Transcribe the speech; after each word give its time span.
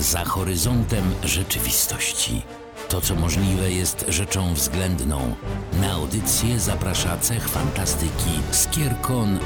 za 0.00 0.24
horyzontem 0.24 1.04
rzeczywistości. 1.24 2.42
To, 2.88 3.00
co 3.00 3.14
możliwe, 3.14 3.70
jest 3.72 4.04
rzeczą 4.08 4.54
względną. 4.54 5.34
Na 5.80 5.92
audycję 5.92 6.60
zaprasza 6.60 7.18
cech 7.18 7.48
fantastyki 7.48 8.30
Skierkon 8.50 9.38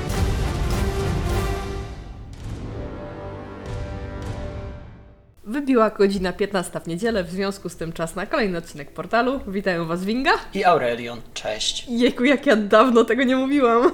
Wybiła 5.44 5.90
godzina 5.90 6.32
15 6.32 6.80
w 6.80 6.86
niedzielę, 6.86 7.24
w 7.24 7.30
związku 7.30 7.68
z 7.68 7.76
tym 7.76 7.92
czas 7.92 8.16
na 8.16 8.26
kolejny 8.26 8.58
odcinek 8.58 8.90
portalu. 8.90 9.40
Witają 9.46 9.86
Was 9.86 10.04
Winga. 10.04 10.32
I 10.54 10.64
Aurelion, 10.64 11.20
cześć. 11.34 11.86
Jejku, 11.88 12.24
jak 12.24 12.46
ja 12.46 12.56
dawno 12.56 13.04
tego 13.04 13.24
nie 13.24 13.36
mówiłam. 13.36 13.90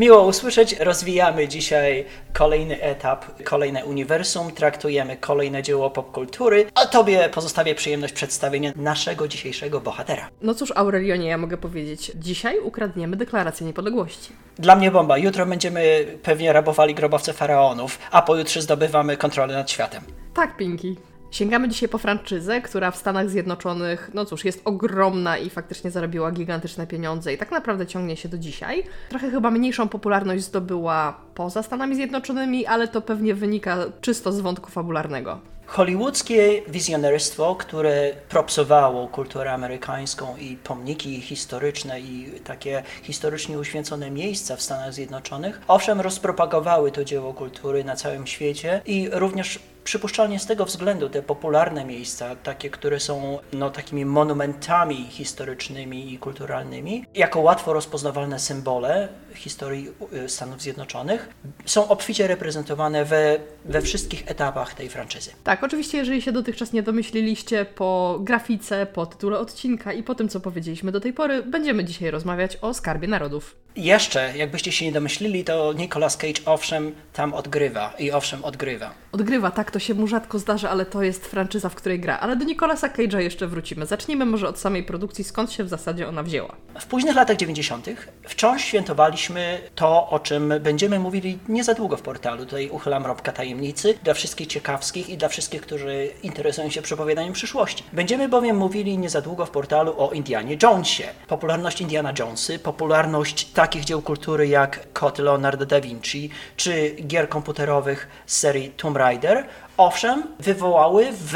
Miło 0.00 0.26
usłyszeć. 0.26 0.76
Rozwijamy 0.78 1.48
dzisiaj 1.48 2.04
kolejny 2.32 2.82
etap, 2.82 3.24
kolejne 3.44 3.84
uniwersum, 3.84 4.52
traktujemy 4.52 5.16
kolejne 5.16 5.62
dzieło 5.62 5.90
popkultury, 5.90 6.66
a 6.74 6.86
Tobie 6.86 7.28
pozostawię 7.28 7.74
przyjemność 7.74 8.14
przedstawienia 8.14 8.72
naszego 8.76 9.28
dzisiejszego 9.28 9.80
bohatera. 9.80 10.28
No 10.42 10.54
cóż, 10.54 10.72
Aurelionie, 10.76 11.28
ja 11.28 11.38
mogę 11.38 11.56
powiedzieć, 11.56 12.12
dzisiaj 12.14 12.60
ukradniemy 12.60 13.16
deklarację 13.16 13.66
niepodległości. 13.66 14.32
Dla 14.58 14.76
mnie 14.76 14.90
bomba. 14.90 15.18
Jutro 15.18 15.46
będziemy 15.46 16.06
pewnie 16.22 16.52
rabowali 16.52 16.94
grobowce 16.94 17.32
faraonów, 17.32 17.98
a 18.10 18.22
pojutrze 18.22 18.62
zdobywamy 18.62 19.16
kontrolę 19.16 19.54
nad 19.54 19.70
światem. 19.70 20.02
Tak, 20.34 20.56
Pinki. 20.56 20.96
Sięgamy 21.30 21.68
dzisiaj 21.68 21.88
po 21.88 21.98
franczyzę, 21.98 22.60
która 22.60 22.90
w 22.90 22.96
Stanach 22.96 23.30
Zjednoczonych, 23.30 24.10
no 24.14 24.24
cóż, 24.24 24.44
jest 24.44 24.62
ogromna 24.64 25.38
i 25.38 25.50
faktycznie 25.50 25.90
zarobiła 25.90 26.30
gigantyczne 26.32 26.86
pieniądze 26.86 27.32
i 27.32 27.38
tak 27.38 27.50
naprawdę 27.50 27.86
ciągnie 27.86 28.16
się 28.16 28.28
do 28.28 28.38
dzisiaj. 28.38 28.84
Trochę 29.08 29.30
chyba 29.30 29.50
mniejszą 29.50 29.88
popularność 29.88 30.44
zdobyła 30.44 31.20
poza 31.34 31.62
Stanami 31.62 31.96
Zjednoczonymi, 31.96 32.66
ale 32.66 32.88
to 32.88 33.00
pewnie 33.00 33.34
wynika 33.34 33.76
czysto 34.00 34.32
z 34.32 34.40
wątku 34.40 34.70
fabularnego. 34.70 35.40
Hollywoodzkie 35.66 36.62
wizjonerstwo, 36.68 37.54
które 37.54 38.12
propsowało 38.28 39.08
kulturę 39.08 39.52
amerykańską 39.52 40.36
i 40.36 40.56
pomniki 40.56 41.20
historyczne 41.20 42.00
i 42.00 42.40
takie 42.44 42.82
historycznie 43.02 43.58
uświęcone 43.58 44.10
miejsca 44.10 44.56
w 44.56 44.62
Stanach 44.62 44.94
Zjednoczonych, 44.94 45.60
owszem, 45.68 46.00
rozpropagowały 46.00 46.92
to 46.92 47.04
dzieło 47.04 47.34
kultury 47.34 47.84
na 47.84 47.96
całym 47.96 48.26
świecie 48.26 48.82
i 48.86 49.08
również 49.12 49.58
przypuszczalnie 49.84 50.38
z 50.38 50.46
tego 50.46 50.64
względu 50.64 51.08
te 51.08 51.22
popularne 51.22 51.84
miejsca, 51.84 52.36
takie, 52.36 52.70
które 52.70 53.00
są 53.00 53.38
no, 53.52 53.70
takimi 53.70 54.04
monumentami 54.04 55.06
historycznymi 55.10 56.12
i 56.12 56.18
kulturalnymi, 56.18 57.04
jako 57.14 57.40
łatwo 57.40 57.72
rozpoznawalne 57.72 58.38
symbole 58.38 59.08
historii 59.34 59.88
y, 60.12 60.28
Stanów 60.28 60.62
Zjednoczonych, 60.62 61.28
są 61.64 61.88
obficie 61.88 62.26
reprezentowane 62.26 63.04
we, 63.04 63.38
we 63.64 63.82
wszystkich 63.82 64.30
etapach 64.30 64.74
tej 64.74 64.88
franczyzy. 64.88 65.30
Tak, 65.44 65.64
oczywiście, 65.64 65.98
jeżeli 65.98 66.22
się 66.22 66.32
dotychczas 66.32 66.72
nie 66.72 66.82
domyśliliście 66.82 67.64
po 67.64 68.18
grafice, 68.20 68.86
po 68.86 69.06
tytule 69.06 69.38
odcinka 69.38 69.92
i 69.92 70.02
po 70.02 70.14
tym, 70.14 70.28
co 70.28 70.40
powiedzieliśmy 70.40 70.92
do 70.92 71.00
tej 71.00 71.12
pory, 71.12 71.42
będziemy 71.42 71.84
dzisiaj 71.84 72.10
rozmawiać 72.10 72.56
o 72.56 72.74
Skarbie 72.74 73.08
Narodów. 73.08 73.56
Jeszcze, 73.76 74.32
jakbyście 74.36 74.72
się 74.72 74.84
nie 74.84 74.92
domyślili, 74.92 75.44
to 75.44 75.72
Nicolas 75.72 76.16
Cage 76.16 76.40
owszem 76.46 76.94
tam 77.12 77.34
odgrywa 77.34 77.92
i 77.98 78.12
owszem 78.12 78.44
odgrywa. 78.44 78.90
Odgrywa, 79.12 79.50
tak, 79.50 79.70
to 79.70 79.78
się 79.78 79.94
mu 79.94 80.06
rzadko 80.06 80.38
zdarza, 80.38 80.70
ale 80.70 80.86
to 80.86 81.02
jest 81.02 81.26
franczyza, 81.26 81.68
w 81.68 81.74
której 81.74 82.00
gra. 82.00 82.18
Ale 82.18 82.36
do 82.36 82.44
Nicolasa 82.44 82.88
Cage'a 82.88 83.18
jeszcze 83.18 83.46
wrócimy. 83.46 83.86
Zacznijmy 83.86 84.26
może 84.26 84.48
od 84.48 84.58
samej 84.58 84.82
produkcji, 84.82 85.24
skąd 85.24 85.52
się 85.52 85.64
w 85.64 85.68
zasadzie 85.68 86.08
ona 86.08 86.22
wzięła. 86.22 86.56
W 86.80 86.86
późnych 86.86 87.16
latach 87.16 87.36
90. 87.36 87.86
wciąż 88.22 88.62
świętowaliśmy 88.62 89.60
to, 89.74 90.08
o 90.08 90.18
czym 90.18 90.54
będziemy 90.60 90.98
mówili 90.98 91.38
nie 91.48 91.64
za 91.64 91.74
długo 91.74 91.96
w 91.96 92.02
portalu. 92.02 92.44
Tutaj 92.44 92.68
uchylam 92.68 93.06
rąbka 93.06 93.32
tajemnicy 93.32 93.94
dla 94.04 94.14
wszystkich 94.14 94.46
ciekawskich 94.46 95.08
i 95.08 95.16
dla 95.16 95.28
wszystkich, 95.28 95.60
którzy 95.60 96.10
interesują 96.22 96.70
się 96.70 96.82
przepowiadaniem 96.82 97.32
przyszłości. 97.32 97.84
Będziemy 97.92 98.28
bowiem 98.28 98.56
mówili 98.56 98.98
nie 98.98 99.10
za 99.10 99.20
długo 99.20 99.46
w 99.46 99.50
portalu 99.50 99.94
o 99.98 100.10
Indianie 100.10 100.56
Jonesie. 100.62 101.04
Popularność 101.28 101.80
Indiana 101.80 102.12
Jonesy, 102.18 102.58
popularność 102.58 103.44
takich 103.60 103.84
dzieł 103.84 104.02
kultury 104.02 104.48
jak 104.48 104.92
Kot 104.92 105.18
Leonardo 105.18 105.66
da 105.66 105.80
Vinci 105.80 106.30
czy 106.56 106.90
gier 106.90 107.28
komputerowych 107.28 108.08
z 108.26 108.36
serii 108.36 108.70
Tomb 108.70 108.96
Raider, 108.96 109.46
owszem, 109.76 110.22
wywołały 110.38 111.08
w 111.12 111.34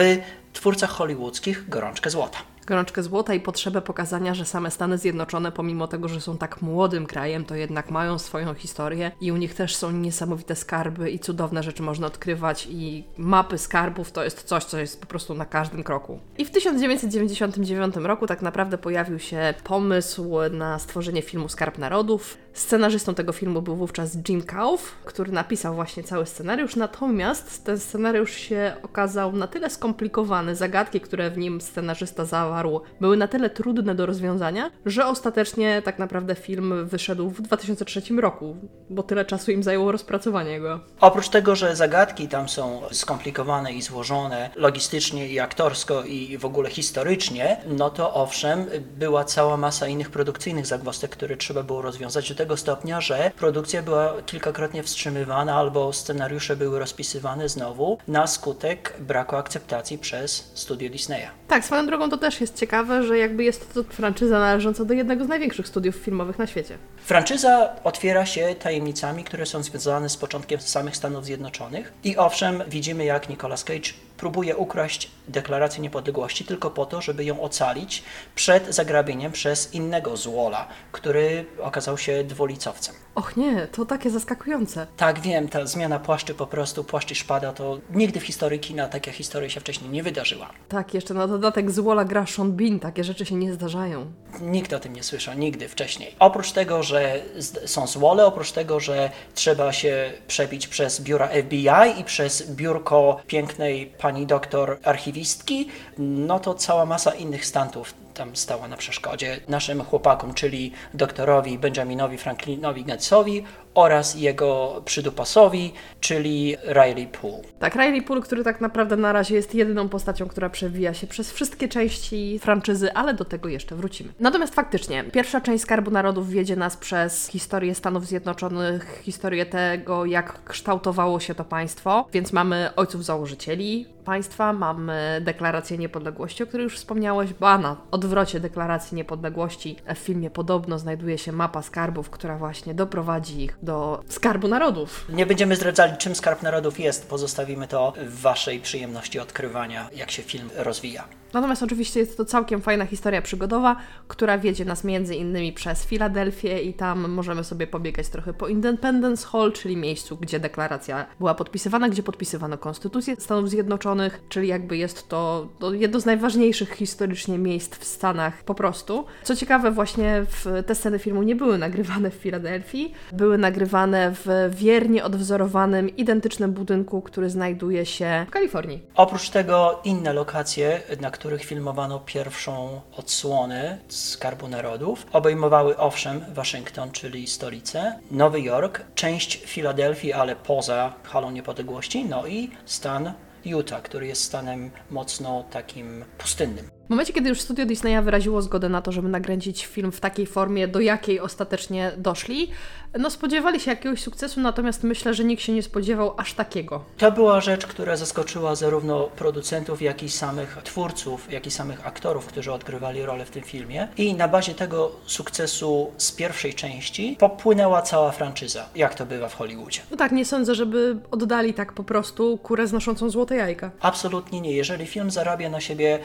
twórcach 0.53 0.91
hollywoodzkich 0.91 1.69
gorączkę 1.69 2.11
złota 2.11 2.39
gorączkę 2.65 3.03
złota 3.03 3.35
i 3.35 3.41
potrzebę 3.41 3.83
pokazania, 3.83 4.35
że 4.35 4.45
same 4.45 4.71
Stany 4.71 4.99
Zjednoczone, 4.99 5.53
pomimo 5.53 5.87
tego, 5.87 6.09
że 6.09 6.21
są 6.21 6.39
tak 6.39 6.63
młodym 6.63 7.07
krajem, 7.07 7.45
to 7.45 7.55
jednak 7.55 7.91
mają 7.91 8.19
swoją 8.19 8.55
historię 8.55 9.13
i 9.21 9.33
u 9.33 9.37
nich 9.37 9.55
też 9.55 9.77
są 9.77 9.91
niesamowite 9.91 10.57
skarby 10.57 11.11
i 11.11 11.19
cudowne 11.19 11.63
rzeczy 11.63 11.83
można 11.83 12.07
odkrywać 12.07 12.69
i 12.71 13.05
mapy 13.19 13.59
skarbów 13.59 14.13
to 14.13 14.25
jest 14.25 14.43
coś, 14.43 14.65
co 14.65 14.79
jest 14.79 15.01
po 15.01 15.07
prostu 15.07 15.35
na 15.35 15.45
każdym 15.45 15.83
kroku. 15.83 16.21
I 16.39 16.45
w 16.45 16.51
1999 16.51 17.97
roku 17.97 18.27
tak 18.27 18.43
naprawdę 18.43 18.79
pojawił 18.79 19.19
się 19.19 19.55
pomysł 19.65 20.35
na 20.51 20.79
stworzenie 20.79 21.23
filmu 21.23 21.49
Skarb 21.49 21.79
Narodów. 21.79 22.39
Scenarzystą 22.53 23.15
tego 23.15 23.33
filmu 23.33 23.63
był 23.63 23.77
wówczas 23.77 24.19
Jim 24.29 24.43
Kauf, 24.43 24.93
który 25.05 25.33
napisał 25.33 25.75
właśnie 25.75 26.03
cały 26.03 26.27
scenariusz, 26.27 26.77
natomiast 26.77 27.65
ten 27.65 27.79
scenariusz 27.79 28.31
się 28.31 28.77
okazał 28.83 29.33
na 29.33 29.47
tyle 29.47 29.71
skomplikowany, 29.71 30.57
zagadki, 30.57 31.01
które 31.01 31.31
w 31.31 31.39
nim 31.39 31.61
scenarzysta 31.61 32.25
zawarł, 32.25 32.54
były 33.01 33.17
na 33.17 33.29
tyle 33.29 33.51
trudne 33.51 33.95
do 33.95 34.07
rozwiązania, 34.07 34.71
że 34.87 35.07
ostatecznie 35.07 35.83
tak 35.83 35.99
naprawdę 35.99 36.35
film 36.35 36.87
wyszedł 36.87 37.31
w 37.31 37.43
2003 37.43 38.03
roku, 38.21 38.57
bo 38.91 39.03
tyle 39.03 39.25
czasu 39.25 39.51
im 39.51 39.63
zajęło 39.63 39.93
rozpracowanie 39.93 40.61
go. 40.61 40.81
Oprócz 41.01 41.29
tego, 41.29 41.57
że 41.57 41.77
zagadki 41.77 42.29
tam 42.29 42.49
są 42.49 42.83
skomplikowane 42.93 43.73
i 43.73 43.83
złożone 43.83 44.51
logistycznie 44.57 45.29
i 45.29 45.41
aktorsko 45.41 46.03
i 46.03 46.39
w 46.39 46.45
ogóle 46.45 46.71
historycznie, 46.71 47.57
no 47.67 47.91
to 47.91 48.15
owszem, 48.15 48.67
była 48.97 49.25
cała 49.25 49.57
masa 49.57 49.87
innych 49.87 50.11
produkcyjnych 50.11 50.67
zagwozdek, 50.67 51.11
które 51.11 51.37
trzeba 51.37 51.63
było 51.63 51.83
rozwiązać 51.83 52.35
tego 52.35 52.57
stopnia, 52.57 53.01
że 53.01 53.31
produkcja 53.37 53.83
była 53.83 54.15
kilkakrotnie 54.27 54.83
wstrzymywana 54.83 55.55
albo 55.55 55.93
scenariusze 55.93 56.57
były 56.57 56.79
rozpisywane 56.79 57.49
znowu 57.49 57.99
na 58.09 58.27
skutek 58.27 58.95
braku 59.01 59.37
akceptacji 59.37 59.99
przez 59.99 60.51
studio 60.55 60.91
Disneya. 60.91 61.29
Tak, 61.49 61.65
swoją 61.65 61.87
drogą 61.87 62.11
to 62.11 62.17
też 62.17 62.41
jest 62.41 62.44
ciekawe, 62.51 63.03
że 63.03 63.19
jakby 63.19 63.45
jest 63.45 63.75
to 63.75 63.83
franczyza 63.83 64.39
należąca 64.39 64.85
do 64.85 64.95
jednego 64.95 65.25
z 65.25 65.29
największych 65.29 65.69
studiów 65.69 65.97
filmowych 65.97 66.39
na 66.39 66.47
świecie. 66.47 66.79
Franczyza 66.97 67.71
otwiera 67.85 68.27
się 68.27 68.55
tajemnicami, 68.55 69.25
które 69.25 69.47
są 69.47 69.63
związane 69.63 70.09
z 70.09 70.17
początkiem 70.17 70.61
samych 70.61 70.97
Stanów 70.97 71.25
Zjednoczonych 71.25 71.93
i 72.05 72.17
owszem, 72.17 72.63
widzimy 72.69 73.05
jak 73.05 73.29
Nicolas 73.29 73.65
Cage 73.65 73.91
próbuje 74.17 74.57
ukraść 74.57 75.11
deklarację 75.29 75.83
niepodległości 75.83 76.45
tylko 76.45 76.71
po 76.71 76.87
to, 76.87 77.01
żeby 77.01 77.25
ją 77.25 77.41
ocalić 77.41 78.03
przed 78.35 78.75
zagrabieniem 78.75 79.33
przez 79.33 79.75
innego 79.75 80.17
złola, 80.17 80.69
który 80.93 81.45
okazał 81.63 81.99
się 81.99 82.25
dwulicowcem. 82.25 82.95
Och 83.15 83.37
nie, 83.37 83.67
to 83.67 83.85
takie 83.85 84.11
zaskakujące. 84.11 84.87
Tak, 84.97 85.21
wiem, 85.21 85.49
ta 85.49 85.67
zmiana 85.67 85.99
płaszczy 85.99 86.35
po 86.35 86.47
prostu, 86.47 86.85
płaszcz 86.85 87.11
i 87.11 87.15
szpada, 87.15 87.53
to 87.53 87.79
nigdy 87.91 88.21
w 88.21 88.23
historii 88.23 88.61
kina 88.61 88.89
taka 88.89 89.13
historia 89.13 89.49
się 89.49 89.61
wcześniej 89.61 89.91
nie 89.91 90.03
wydarzyła. 90.03 90.51
Tak, 90.69 90.95
jeszcze 90.95 91.15
na 91.15 91.27
dodatek 91.27 91.71
złola 91.71 92.05
gra 92.05 92.27
Sean 92.27 92.53
Bean, 92.53 92.81
takie 92.81 93.05
rzeczy 93.05 93.27
się 93.27 93.35
nie 93.35 93.53
zdarzają. 93.53 94.13
Nikt 94.41 94.73
o 94.73 94.81
tym 94.81 94.93
nie 94.93 95.03
słyszał, 95.03 95.35
nigdy 95.35 95.69
wcześniej. 95.69 96.15
Oprócz 96.19 96.53
tego, 96.53 96.83
że 96.83 97.23
są 97.67 97.87
złole, 97.87 98.27
oprócz 98.27 98.53
tego, 98.53 98.81
że 98.81 99.11
trzeba 99.35 99.73
się 99.73 100.13
przebić 100.29 100.69
przez 100.69 101.01
biura 101.01 101.29
FBI 101.29 102.01
i 102.01 102.05
przez 102.05 102.51
biurko 102.51 103.21
pięknej 103.27 103.87
pani 104.05 104.27
doktor 104.27 104.79
archiwistki, 104.83 105.69
no 105.99 106.41
to 106.41 106.55
cała 106.55 106.87
masa 106.87 107.11
innych 107.11 107.47
stantów 107.47 107.95
tam 108.15 108.37
stała 108.37 108.69
na 108.69 108.77
przeszkodzie 108.77 109.41
naszym 109.49 109.85
chłopakom, 109.85 110.35
czyli 110.35 110.73
doktorowi 110.95 111.59
Benjaminowi 111.59 112.19
Franklinowi 112.19 112.85
Getzowi 112.85 113.45
oraz 113.75 114.15
jego 114.15 114.83
przydupasowi, 114.85 115.73
czyli 116.01 116.57
Riley 116.67 117.07
Poole. 117.07 117.43
Tak, 117.59 117.75
Riley 117.75 118.03
Poole, 118.03 118.21
który 118.21 118.45
tak 118.45 118.61
naprawdę 118.61 118.97
na 118.97 119.13
razie 119.13 119.35
jest 119.35 119.55
jedyną 119.55 119.89
postacią, 119.89 120.29
która 120.29 120.51
przewija 120.51 120.95
się 120.95 121.07
przez 121.07 121.33
wszystkie 121.33 121.69
części 121.69 122.39
franczyzy, 122.39 122.93
ale 122.93 123.15
do 123.15 123.25
tego 123.25 123.49
jeszcze 123.49 123.77
wrócimy. 123.77 124.13
Natomiast 124.21 124.55
faktycznie, 124.55 125.05
pierwsza 125.05 125.41
część 125.41 125.63
Skarbu 125.63 125.91
Narodów 125.91 126.31
wiedzie 126.31 126.57
nas 126.57 126.77
przez 126.77 127.27
historię 127.27 127.75
Stanów 127.75 128.07
Zjednoczonych, 128.07 129.01
historię 129.03 129.47
tego, 129.47 130.05
jak 130.05 130.45
kształtowało 130.45 131.21
się 131.21 131.35
to 131.35 131.45
państwo, 131.45 132.09
więc 132.13 132.33
mamy 132.33 132.71
ojców 132.77 133.05
założycieli 133.05 133.87
państwa, 134.05 134.53
mamy 134.53 135.21
deklarację 135.25 135.79
niepodległości, 135.79 136.43
o 136.43 136.47
której 136.47 136.65
już 136.65 136.77
wspomniałeś, 136.77 137.35
ba, 137.35 137.59
na 137.59 137.77
odwrocie 137.91 138.41
deklaracji 138.41 138.97
niepodległości 138.97 139.77
w 139.95 139.99
filmie 139.99 140.31
podobno 140.31 140.79
znajduje 140.79 141.19
się 141.19 141.33
mapa 141.33 141.63
skarbów, 141.63 142.11
która 142.11 142.39
właśnie 142.39 142.75
doprowadzi 142.75 143.43
ich 143.43 143.59
do 143.65 144.03
Skarbu 144.09 144.49
Narodów. 144.49 145.05
Nie 145.09 145.27
będziemy 145.27 145.57
zdradzali, 145.57 145.97
czym 145.97 146.15
Skarb 146.15 146.43
Narodów 146.43 146.81
jest, 146.81 147.09
pozostawimy 147.09 147.69
to 147.69 147.93
w 147.97 148.21
Waszej 148.21 148.61
przyjemności 148.61 149.19
odkrywania, 149.19 149.89
jak 149.95 150.11
się 150.11 150.23
film 150.23 150.51
rozwija. 150.57 151.05
Natomiast 151.35 151.63
oczywiście 151.63 152.01
jest 152.01 152.17
to 152.17 152.25
całkiem 152.25 152.61
fajna 152.61 152.87
historia 152.87 153.23
przygodowa, 153.23 153.77
która 154.09 154.39
wiedzie 154.39 154.65
nas 154.65 154.85
między 154.85 155.15
innymi 155.15 155.53
przez 155.53 155.85
Filadelfię 155.85 156.63
i 156.63 156.75
tam 156.75 157.11
możemy 157.11 157.45
sobie 157.45 157.67
pobiegać 157.67 158.09
trochę 158.09 158.33
po 158.33 158.49
Independence 158.49 159.27
Hall, 159.27 159.53
czyli 159.53 159.77
miejscu, 159.77 160.17
gdzie 160.17 160.41
deklaracja 160.41 161.07
była 161.19 161.35
podpisywana, 161.35 161.89
gdzie 161.89 162.03
podpisywano 162.03 162.59
Konstytucję 162.59 163.17
Stanów 163.19 163.51
Zjednoczonych, 163.51 164.23
czyli 164.29 164.49
jakby 164.49 164.77
jest 164.77 165.09
to, 165.09 165.49
jedno 165.73 166.01
z 166.01 166.07
najważniejszych 166.07 166.71
historycznie 166.71 167.39
miejsc 167.39 167.77
w 167.77 167.85
Stanach 167.85 168.43
po 168.43 168.55
prostu. 168.55 169.05
Co 169.23 169.37
ciekawe, 169.37 169.71
właśnie 169.71 170.27
te 170.67 170.75
sceny 170.75 170.99
filmu 170.99 171.23
nie 171.23 171.37
były 171.37 171.59
nagrywane 171.59 172.11
w 172.11 172.15
Filadelfii, 172.15 172.95
były 173.13 173.39
nagrywane 173.39 174.13
w 174.15 174.51
wiernie 174.51 175.05
odwzorowanym, 175.05 175.97
identycznym 175.97 176.53
budynku, 176.53 177.03
który 177.03 177.31
znajduje 177.31 177.87
się 177.87 178.27
w 178.29 178.31
Kalifornii. 178.31 178.83
Oprócz 178.95 179.31
tego 179.31 179.81
inne 179.85 180.13
lokacje, 180.13 180.81
na 181.01 181.11
których 181.25 181.45
filmowano 181.45 182.01
pierwszą 182.01 182.81
odsłonę 182.97 183.79
Skarbu 183.89 184.49
Narodów, 184.49 185.07
obejmowały 185.13 185.77
owszem 185.77 186.25
Waszyngton, 186.35 186.91
czyli 186.91 187.27
stolicę, 187.27 187.99
Nowy 188.11 188.41
Jork, 188.41 188.81
część 188.95 189.43
Filadelfii, 189.47 190.13
ale 190.13 190.37
poza 190.37 190.93
halą 191.03 191.31
niepodległości, 191.31 192.05
no 192.05 192.27
i 192.27 192.51
stan 192.65 193.13
Utah, 193.45 193.83
który 193.83 194.07
jest 194.07 194.25
stanem 194.25 194.71
mocno 194.91 195.45
takim 195.51 196.05
pustynnym. 196.19 196.71
W 196.87 196.91
momencie, 196.91 197.13
kiedy 197.13 197.29
już 197.29 197.41
studio 197.41 197.67
Disneya 197.67 198.03
wyraziło 198.03 198.43
zgodę 198.43 198.69
na 198.69 198.83
to, 198.83 198.93
żeby 198.93 199.09
nakręcić 199.09 199.67
film 199.67 199.93
w 199.93 200.01
takiej 200.01 200.27
formie, 200.27 200.69
do 200.69 200.81
jakiej 200.81 201.21
ostatecznie 201.21 201.93
doszli, 201.97 202.51
no 202.99 203.11
spodziewali 203.11 203.61
się 203.61 203.71
jakiegoś 203.71 204.03
sukcesu, 204.03 204.41
natomiast 204.41 204.83
myślę, 204.83 205.15
że 205.15 205.25
nikt 205.25 205.43
się 205.43 205.53
nie 205.53 205.63
spodziewał 205.63 206.15
aż 206.17 206.35
takiego. 206.35 206.85
To 206.99 207.13
była 207.13 207.41
rzecz, 207.41 207.67
która 207.67 207.97
zaskoczyła 207.97 208.55
zarówno 208.55 209.05
producentów, 209.05 209.83
jak 209.83 210.03
i 210.03 210.09
samych 210.09 210.59
twórców, 210.65 211.33
jak 211.33 211.47
i 211.47 211.51
samych 211.51 211.87
aktorów, 211.87 212.27
którzy 212.27 212.53
odgrywali 212.53 213.03
rolę 213.03 213.25
w 213.25 213.31
tym 213.31 213.43
filmie. 213.43 213.89
I 213.97 214.15
na 214.15 214.29
bazie 214.29 214.55
tego 214.55 214.93
sukcesu 215.07 215.93
z 215.97 216.13
pierwszej 216.13 216.55
części 216.55 217.17
popłynęła 217.19 217.83
cała 217.83 218.13
franczyza, 218.13 218.69
jak 218.75 218.95
to 218.95 219.07
bywa 219.07 219.29
w 219.29 219.35
Hollywoodzie. 219.35 219.81
No 219.91 219.97
tak, 219.97 220.13
nie 220.13 220.25
sądzę, 220.25 220.55
żeby 220.55 220.97
oddali 221.11 221.55
tak 221.55 221.73
po 221.73 221.85
prostu 221.85 222.39
kurę 222.39 222.67
znoszącą 222.67 223.11
złote 223.11 223.37
jajka. 223.37 223.71
Absolutnie 223.81 224.41
nie. 224.41 224.53
Jeżeli 224.53 224.87
film 224.87 225.11
zarabia 225.11 225.51
na 225.51 225.61
siebie 225.61 225.99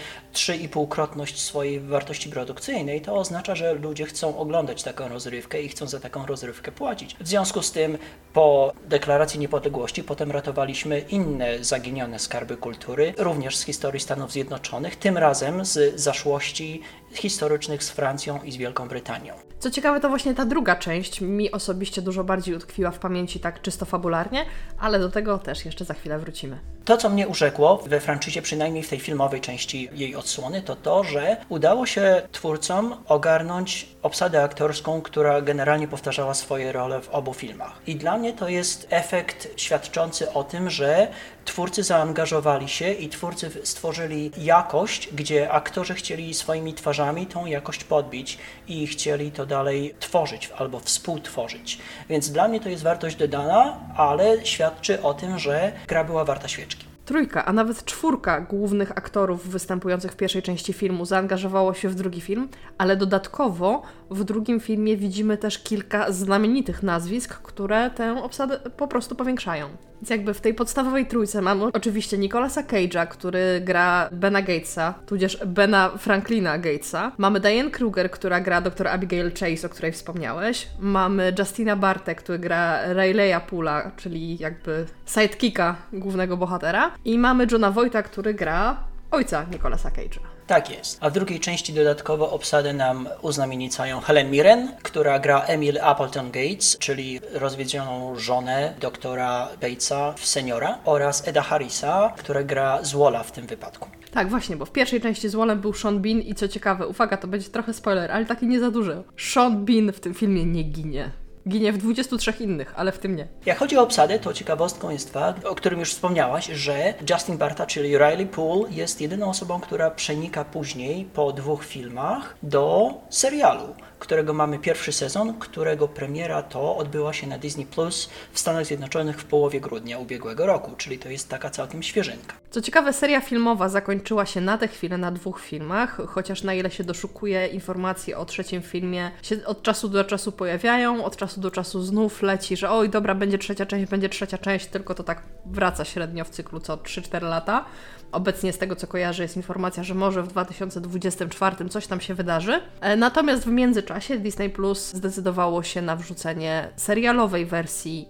3,5-krotność 0.70 1.36
swojej 1.38 1.80
wartości 1.80 2.30
produkcyjnej, 2.30 3.02
to 3.02 3.16
oznacza, 3.16 3.56
że 3.56 3.74
ludzie 3.74 4.06
chcą 4.06 4.38
oglądać 4.38 4.84
taką 4.84 5.08
rozrywkę 5.08 5.62
i 5.62 5.70
chcą 5.70 5.88
za 5.88 6.00
taką 6.00 6.26
rozrywkę 6.26 6.72
płacić. 6.72 7.16
W 7.20 7.28
związku 7.28 7.62
z 7.62 7.72
tym 7.72 7.98
po 8.34 8.74
deklaracji 8.86 9.40
niepodległości 9.40 10.04
potem 10.04 10.32
ratowaliśmy 10.32 11.00
inne 11.00 11.64
zaginione 11.64 12.20
skarby 12.20 12.58
kultury, 12.58 13.14
również 13.18 13.58
z 13.58 13.64
historii 13.64 14.00
Stanów 14.00 14.32
Zjednoczonych, 14.32 14.96
tym 14.96 15.18
razem 15.18 15.66
z 15.66 16.00
zaszłości 16.00 16.82
historycznych 17.14 17.84
z 17.84 17.90
Francją 17.90 18.40
i 18.44 18.52
z 18.52 18.58
Wielką 18.58 18.88
Brytanią. 18.88 19.34
Co 19.60 19.72
ciekawe, 19.72 20.00
to 20.00 20.10
właśnie 20.10 20.36
ta 20.36 20.46
druga 20.46 20.76
część 20.76 21.22
mi 21.22 21.52
osobiście 21.52 22.02
dużo 22.02 22.24
bardziej 22.24 22.56
utkwiła 22.56 22.92
w 22.92 23.00
pamięci 23.00 23.40
tak 23.40 23.62
czysto 23.62 23.86
fabularnie, 23.86 24.46
ale 24.80 25.00
do 25.00 25.10
tego 25.10 25.38
też 25.38 25.66
jeszcze 25.66 25.86
za 25.86 25.94
chwilę 25.94 26.20
wrócimy. 26.20 26.60
To, 26.86 26.98
co 26.98 27.10
mnie 27.10 27.28
urzekło 27.28 27.78
we 27.78 28.00
franczyzie, 28.00 28.42
przynajmniej 28.42 28.84
w 28.84 28.90
tej 28.90 29.00
filmowej 29.00 29.42
części 29.42 29.90
jej 29.94 30.16
odsłony, 30.16 30.62
to 30.62 30.76
to, 30.76 31.04
że 31.04 31.38
udało 31.50 31.86
się 31.86 32.22
twórcom 32.32 32.96
ogarnąć 33.08 33.90
obsadę 34.02 34.44
aktorską, 34.44 35.02
która 35.02 35.42
generalnie 35.42 35.88
powtarzała 35.88 36.34
swoje 36.34 36.72
role 36.72 37.02
w 37.02 37.10
obu 37.10 37.34
filmach. 37.34 37.82
I 37.88 37.96
dla 37.96 38.18
mnie 38.18 38.34
to 38.34 38.50
jest 38.50 38.88
efekt 38.90 39.48
świadczący 39.56 40.32
o 40.34 40.44
tym, 40.44 40.70
że 40.70 41.08
twórcy 41.46 41.84
zaangażowali 41.84 42.68
się 42.68 42.92
i 42.92 43.10
twórcy 43.10 43.52
stworzyli 43.64 44.32
jakość, 44.38 45.10
gdzie 45.14 45.52
aktorzy 45.52 45.94
chcieli 45.94 46.34
swoimi 46.34 46.74
twarzami 46.74 47.28
tą 47.28 47.46
jakość 47.46 47.84
podbić 47.84 48.38
i 48.68 48.88
chcieli 48.88 49.32
to 49.32 49.46
dalej 49.46 49.96
tworzyć 50.00 50.52
albo 50.58 50.80
współtworzyć. 50.80 51.80
Więc 52.10 52.32
dla 52.32 52.48
mnie 52.48 52.60
to 52.60 52.70
jest 52.70 52.84
wartość 52.84 53.16
dodana, 53.16 53.80
ale 53.98 54.46
świadczy 54.46 55.02
o 55.02 55.14
tym, 55.14 55.40
że 55.40 55.72
gra 55.88 56.04
była 56.04 56.26
warta 56.26 56.48
świeczki. 56.48 56.86
Trójka, 57.10 57.46
a 57.46 57.54
nawet 57.54 57.86
czwórka 57.86 58.42
głównych 58.42 58.92
aktorów 58.92 59.48
występujących 59.48 60.12
w 60.12 60.16
pierwszej 60.16 60.42
części 60.42 60.74
filmu 60.74 61.06
zaangażowało 61.06 61.74
się 61.74 61.90
w 61.90 61.96
drugi 61.96 62.22
film, 62.22 62.50
ale 62.78 62.98
dodatkowo 62.98 63.82
w 64.10 64.24
drugim 64.24 64.60
filmie 64.60 64.98
widzimy 64.98 65.38
też 65.38 65.60
kilka 65.60 66.12
znamienitych 66.12 66.84
nazwisk, 66.84 67.42
które 67.42 67.90
tę 67.90 68.24
obsadę 68.24 68.60
po 68.78 68.88
prostu 68.88 69.16
powiększają. 69.16 69.70
Więc 70.02 70.10
jakby 70.10 70.34
w 70.34 70.42
tej 70.42 70.54
podstawowej 70.54 71.06
trójce 71.06 71.42
mamy 71.42 71.66
oczywiście 71.66 72.18
Nicolasa 72.18 72.64
Cage'a, 72.64 73.08
który 73.08 73.62
gra 73.62 74.10
Bena 74.12 74.42
Gatesa, 74.42 74.94
tudzież 75.06 75.38
Bena 75.46 75.90
Franklina 75.98 76.58
Gatesa. 76.58 77.12
Mamy 77.18 77.40
Diane 77.40 77.72
Kruger, 77.72 78.12
która 78.12 78.40
gra 78.40 78.62
dr 78.62 78.88
Abigail 78.88 79.32
Chase, 79.40 79.68
o 79.68 79.70
której 79.70 79.92
wspomniałeś. 79.92 80.68
Mamy 80.80 81.34
Justina 81.40 81.76
Bartek, 81.76 82.18
który 82.22 82.40
gra 82.40 82.94
Rayleigha 82.94 83.40
Pula, 83.40 83.92
czyli 83.98 84.38
jakby 84.38 84.86
sidekicka 85.06 85.76
głównego 85.94 86.38
bohatera. 86.38 86.92
I 87.06 87.18
mamy 87.18 87.48
Johna 87.52 87.72
Voighta, 87.72 88.04
który 88.04 88.34
gra 88.34 88.78
ojca 89.12 89.46
Nicolasa 89.52 89.90
Cage'a. 89.90 90.29
Tak 90.50 90.70
jest. 90.70 90.98
A 91.02 91.10
w 91.10 91.14
drugiej 91.14 91.40
części 91.40 91.74
dodatkowo 91.74 92.32
obsadę 92.32 92.74
nam 92.74 93.10
uznamienicają 93.22 94.00
Helen 94.00 94.32
Mirren, 94.32 94.72
która 94.84 95.20
gra 95.20 95.42
Emil 95.42 95.80
Appleton 95.82 96.32
Gates, 96.32 96.78
czyli 96.78 97.20
rozwiedzioną 97.34 98.16
żonę 98.20 98.74
doktora 98.80 99.48
Batesa 99.62 100.14
w 100.14 100.26
Seniora 100.26 100.78
oraz 100.86 101.28
Eda 101.28 101.42
Harrisa, 101.42 102.14
która 102.18 102.44
gra 102.44 102.84
Zwola 102.84 103.24
w 103.24 103.32
tym 103.32 103.48
wypadku. 103.48 103.90
Tak, 104.12 104.30
właśnie, 104.30 104.56
bo 104.56 104.66
w 104.66 104.72
pierwszej 104.72 105.02
części 105.02 105.30
z 105.30 105.36
Wolem 105.36 105.62
był 105.62 105.74
Sean 105.74 106.00
Bean 106.02 106.20
i 106.20 106.36
co 106.36 106.48
ciekawe, 106.48 106.88
uwaga, 106.88 107.18
to 107.18 107.28
będzie 107.28 107.50
trochę 107.50 107.74
spoiler, 107.74 108.12
ale 108.12 108.26
taki 108.26 108.48
nie 108.48 108.60
za 108.60 108.72
duży. 108.72 109.04
Sean 109.18 109.66
Bean 109.66 109.92
w 109.92 110.00
tym 110.00 110.14
filmie 110.14 110.46
nie 110.46 110.64
ginie. 110.64 111.12
Ginie 111.48 111.74
w 111.74 111.78
23 111.78 112.34
innych, 112.40 112.74
ale 112.76 112.92
w 112.92 113.00
tym 113.00 113.16
nie. 113.16 113.28
Jak 113.46 113.58
chodzi 113.58 113.78
o 113.78 113.82
obsadę, 113.82 114.20
to 114.20 114.34
ciekawostką 114.34 114.90
jest 114.90 115.14
fakt, 115.14 115.46
o 115.46 115.56
którym 115.56 115.80
już 115.80 115.92
wspomniałaś, 115.92 116.46
że 116.46 116.94
Justin 117.10 117.38
Barta, 117.38 117.66
czyli 117.66 117.98
Riley 117.98 118.26
Poole, 118.26 118.72
jest 118.72 119.02
jedyną 119.02 119.30
osobą, 119.30 119.60
która 119.60 119.92
przenika 119.92 120.46
później 120.46 121.06
po 121.06 121.32
dwóch 121.32 121.66
filmach 121.66 122.38
do 122.44 122.94
serialu 123.10 123.76
którego 124.00 124.34
mamy 124.34 124.60
pierwszy 124.60 124.92
sezon, 124.92 125.40
którego 125.40 125.88
premiera 125.88 126.44
to 126.44 126.78
odbyła 126.78 127.14
się 127.14 127.28
na 127.28 127.38
Disney 127.38 127.66
Plus 127.66 128.10
w 128.32 128.40
Stanach 128.40 128.66
Zjednoczonych 128.66 129.22
w 129.22 129.26
połowie 129.26 129.62
grudnia 129.62 130.00
ubiegłego 130.00 130.46
roku, 130.46 130.72
czyli 130.78 131.00
to 131.00 131.10
jest 131.10 131.30
taka 131.30 131.50
całkiem 131.50 131.84
świeżynka. 131.84 132.36
Co 132.50 132.62
ciekawe, 132.62 132.94
seria 132.94 133.22
filmowa 133.22 133.70
zakończyła 133.70 134.26
się 134.26 134.42
na 134.42 134.58
tę 134.58 134.68
chwilę 134.68 134.98
na 134.98 135.12
dwóch 135.12 135.42
filmach, 135.42 135.98
chociaż 136.08 136.44
na 136.44 136.54
ile 136.54 136.72
się 136.72 136.84
doszukuje 136.84 137.48
informacji 137.48 138.14
o 138.14 138.26
trzecim 138.26 138.62
filmie, 138.62 139.12
się 139.24 139.46
od 139.46 139.62
czasu 139.62 139.90
do 139.90 140.04
czasu 140.04 140.32
pojawiają, 140.32 141.06
od 141.06 141.18
czasu 141.18 141.42
do 141.42 141.52
czasu 141.52 141.82
znów 141.82 142.22
leci, 142.22 142.58
że 142.58 142.70
oj, 142.70 142.90
dobra, 142.90 143.16
będzie 143.16 143.38
trzecia 143.38 143.66
część, 143.66 143.92
będzie 143.92 144.10
trzecia 144.10 144.38
część, 144.38 144.68
tylko 144.68 144.96
to 144.96 145.04
tak 145.04 145.24
wraca 145.46 145.86
średnio 145.86 146.26
w 146.26 146.30
cyklu 146.30 146.60
co 146.60 146.78
3-4 146.78 147.22
lata. 147.22 147.66
Obecnie 148.12 148.54
z 148.54 148.58
tego 148.58 148.76
co 148.76 148.88
kojarzę 148.88 149.24
jest 149.24 149.38
informacja, 149.38 149.84
że 149.84 149.96
może 149.96 150.24
w 150.24 150.28
2024 150.28 151.70
coś 151.70 151.88
tam 151.88 152.02
się 152.02 152.14
wydarzy. 152.14 152.62
E, 152.82 152.96
natomiast 152.98 153.44
w 153.44 153.52
międzyczasie 153.52 154.18
Disney 154.20 154.50
Plus 154.50 154.94
zdecydowało 154.94 155.64
się 155.64 155.82
na 155.82 155.96
wrzucenie 155.96 156.70
serialowej 156.76 157.46
wersji 157.46 158.08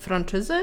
franczyzy, 0.00 0.54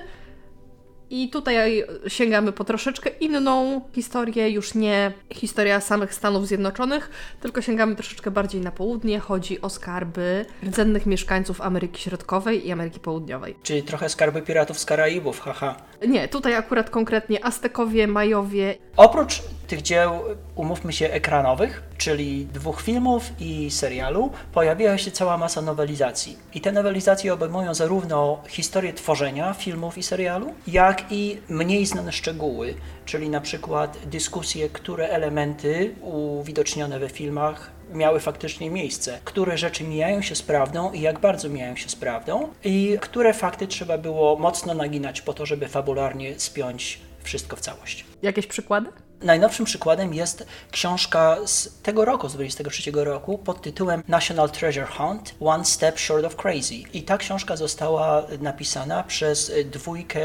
i 1.09 1.29
tutaj 1.29 1.83
sięgamy 2.07 2.51
po 2.51 2.63
troszeczkę 2.63 3.09
inną 3.09 3.81
historię, 3.93 4.49
już 4.49 4.75
nie 4.75 5.11
historia 5.33 5.81
samych 5.81 6.13
Stanów 6.13 6.47
Zjednoczonych, 6.47 7.09
tylko 7.41 7.61
sięgamy 7.61 7.95
troszeczkę 7.95 8.31
bardziej 8.31 8.61
na 8.61 8.71
południe. 8.71 9.19
Chodzi 9.19 9.61
o 9.61 9.69
skarby 9.69 10.45
rdzennych 10.63 11.05
mieszkańców 11.05 11.61
Ameryki 11.61 12.01
Środkowej 12.01 12.67
i 12.67 12.71
Ameryki 12.71 12.99
Południowej. 12.99 13.55
Czyli 13.63 13.83
trochę 13.83 14.09
skarby 14.09 14.41
piratów 14.41 14.79
z 14.79 14.85
Karaibów, 14.85 15.39
haha. 15.39 15.75
Nie, 16.07 16.27
tutaj 16.27 16.55
akurat 16.55 16.89
konkretnie 16.89 17.45
Aztekowie, 17.45 18.07
Majowie. 18.07 18.77
Oprócz 18.97 19.41
tych 19.69 19.81
dzieł, 19.81 20.21
umówmy 20.55 20.93
się, 20.93 21.09
ekranowych, 21.11 21.83
czyli 21.97 22.45
dwóch 22.45 22.81
filmów 22.81 23.23
i 23.39 23.71
serialu, 23.71 24.31
pojawiła 24.53 24.97
się 24.97 25.11
cała 25.11 25.37
masa 25.37 25.61
nowelizacji. 25.61 26.37
I 26.53 26.61
te 26.61 26.71
nowelizacje 26.71 27.33
obejmują 27.33 27.73
zarówno 27.73 28.41
historię 28.47 28.93
tworzenia 28.93 29.53
filmów 29.53 29.97
i 29.97 30.03
serialu, 30.03 30.53
jak 30.67 31.11
i 31.11 31.37
mniej 31.49 31.85
znane 31.85 32.11
szczegóły, 32.11 32.75
czyli 33.05 33.29
na 33.29 33.41
przykład 33.41 33.97
dyskusje, 34.05 34.69
które 34.69 35.09
elementy 35.09 35.95
uwidocznione 36.01 36.99
we 36.99 37.09
filmach 37.09 37.71
miały 37.93 38.19
faktycznie 38.19 38.69
miejsce, 38.69 39.19
które 39.23 39.57
rzeczy 39.57 39.83
mijają 39.83 40.21
się 40.21 40.35
z 40.35 40.41
prawdą 40.41 40.91
i 40.91 41.01
jak 41.01 41.19
bardzo 41.19 41.49
mijają 41.49 41.75
się 41.75 41.89
z 41.89 41.95
prawdą, 41.95 42.49
i 42.63 42.97
które 43.01 43.33
fakty 43.33 43.67
trzeba 43.67 43.97
było 43.97 44.35
mocno 44.35 44.73
naginać 44.73 45.21
po 45.21 45.33
to, 45.33 45.45
żeby 45.45 45.67
fabularnie 45.67 46.39
spiąć 46.39 46.99
wszystko 47.23 47.55
w 47.55 47.59
całość. 47.59 48.05
Jakieś 48.21 48.47
przykłady? 48.47 48.89
Najnowszym 49.21 49.65
przykładem 49.65 50.13
jest 50.13 50.47
książka 50.71 51.37
z 51.45 51.81
tego 51.81 52.05
roku, 52.05 52.29
z 52.29 52.33
23 52.33 52.91
roku, 52.93 53.37
pod 53.37 53.61
tytułem 53.61 54.03
National 54.07 54.49
Treasure 54.49 54.85
Hunt 54.85 55.35
One 55.39 55.65
Step 55.65 55.99
Short 55.99 56.25
of 56.25 56.35
Crazy. 56.35 56.75
I 56.93 57.03
ta 57.03 57.17
książka 57.17 57.55
została 57.55 58.23
napisana 58.41 59.03
przez 59.03 59.51
dwójkę 59.65 60.21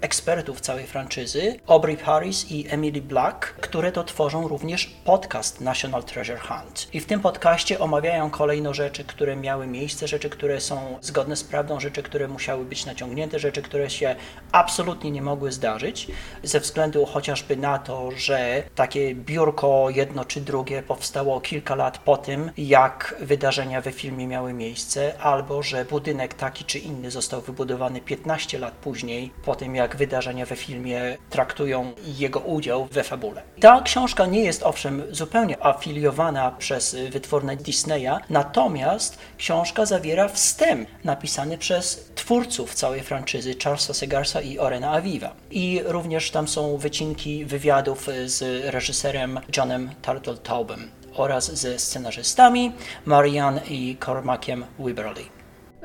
ekspertów 0.00 0.60
całej 0.60 0.86
franczyzy, 0.86 1.60
Aubrey 1.66 1.96
Harris 1.96 2.50
i 2.50 2.66
Emily 2.70 3.02
Black, 3.02 3.54
które 3.60 3.92
to 3.92 4.04
tworzą 4.04 4.48
również 4.48 4.86
podcast 5.04 5.60
National 5.60 6.04
Treasure 6.04 6.40
Hunt. 6.40 6.88
I 6.92 7.00
w 7.00 7.06
tym 7.06 7.20
podcaście 7.20 7.78
omawiają 7.78 8.30
kolejno 8.30 8.74
rzeczy, 8.74 9.04
które 9.04 9.36
miały 9.36 9.66
miejsce, 9.66 10.08
rzeczy, 10.08 10.30
które 10.30 10.60
są 10.60 10.98
zgodne 11.00 11.36
z 11.36 11.44
prawdą, 11.44 11.80
rzeczy, 11.80 12.02
które 12.02 12.28
musiały 12.28 12.64
być 12.64 12.86
naciągnięte, 12.86 13.38
rzeczy, 13.38 13.62
które 13.62 13.90
się 13.90 14.16
absolutnie 14.52 15.10
nie 15.10 15.22
mogły 15.22 15.52
zdarzyć, 15.52 16.06
ze 16.42 16.60
względu 16.60 17.06
chociażby 17.06 17.56
na 17.56 17.78
to, 17.78 18.10
że 18.10 18.37
takie 18.74 19.14
biurko 19.14 19.90
jedno 19.90 20.24
czy 20.24 20.40
drugie 20.40 20.82
powstało 20.82 21.40
kilka 21.40 21.74
lat 21.74 21.98
po 21.98 22.16
tym, 22.16 22.50
jak 22.58 23.14
wydarzenia 23.20 23.80
we 23.80 23.92
filmie 23.92 24.26
miały 24.26 24.52
miejsce, 24.52 25.18
albo 25.20 25.62
że 25.62 25.84
budynek 25.84 26.34
taki 26.34 26.64
czy 26.64 26.78
inny 26.78 27.10
został 27.10 27.40
wybudowany 27.40 28.00
15 28.00 28.58
lat 28.58 28.74
później, 28.74 29.30
po 29.44 29.54
tym 29.54 29.74
jak 29.74 29.96
wydarzenia 29.96 30.46
we 30.46 30.56
filmie 30.56 31.16
traktują 31.30 31.92
jego 32.04 32.40
udział 32.40 32.88
we 32.92 33.04
fabule. 33.04 33.42
Ta 33.60 33.82
książka 33.82 34.26
nie 34.26 34.44
jest 34.44 34.62
owszem 34.62 35.02
zupełnie 35.10 35.64
afiliowana 35.64 36.50
przez 36.50 36.96
wytwórne 37.10 37.56
Disneya, 37.56 38.20
natomiast 38.30 39.18
książka 39.36 39.86
zawiera 39.86 40.28
wstęp 40.28 40.88
napisany 41.04 41.58
przez 41.58 42.10
twórców 42.14 42.74
całej 42.74 43.00
franczyzy 43.00 43.54
Charlesa 43.64 43.94
Segarsa 43.94 44.40
i 44.40 44.58
Orena 44.58 44.90
Aviva. 44.90 45.34
I 45.50 45.82
również 45.84 46.30
tam 46.30 46.48
są 46.48 46.76
wycinki 46.76 47.44
wywiadów 47.44 48.08
z 48.28 48.64
reżyserem 48.74 49.40
Johnem 49.56 49.90
Turtletaubem 50.02 50.80
oraz 51.14 51.54
ze 51.54 51.78
scenarzystami 51.78 52.72
Marianne 53.06 53.60
i 53.70 53.96
Cormaciem 54.04 54.64
Wiberly. 54.78 55.22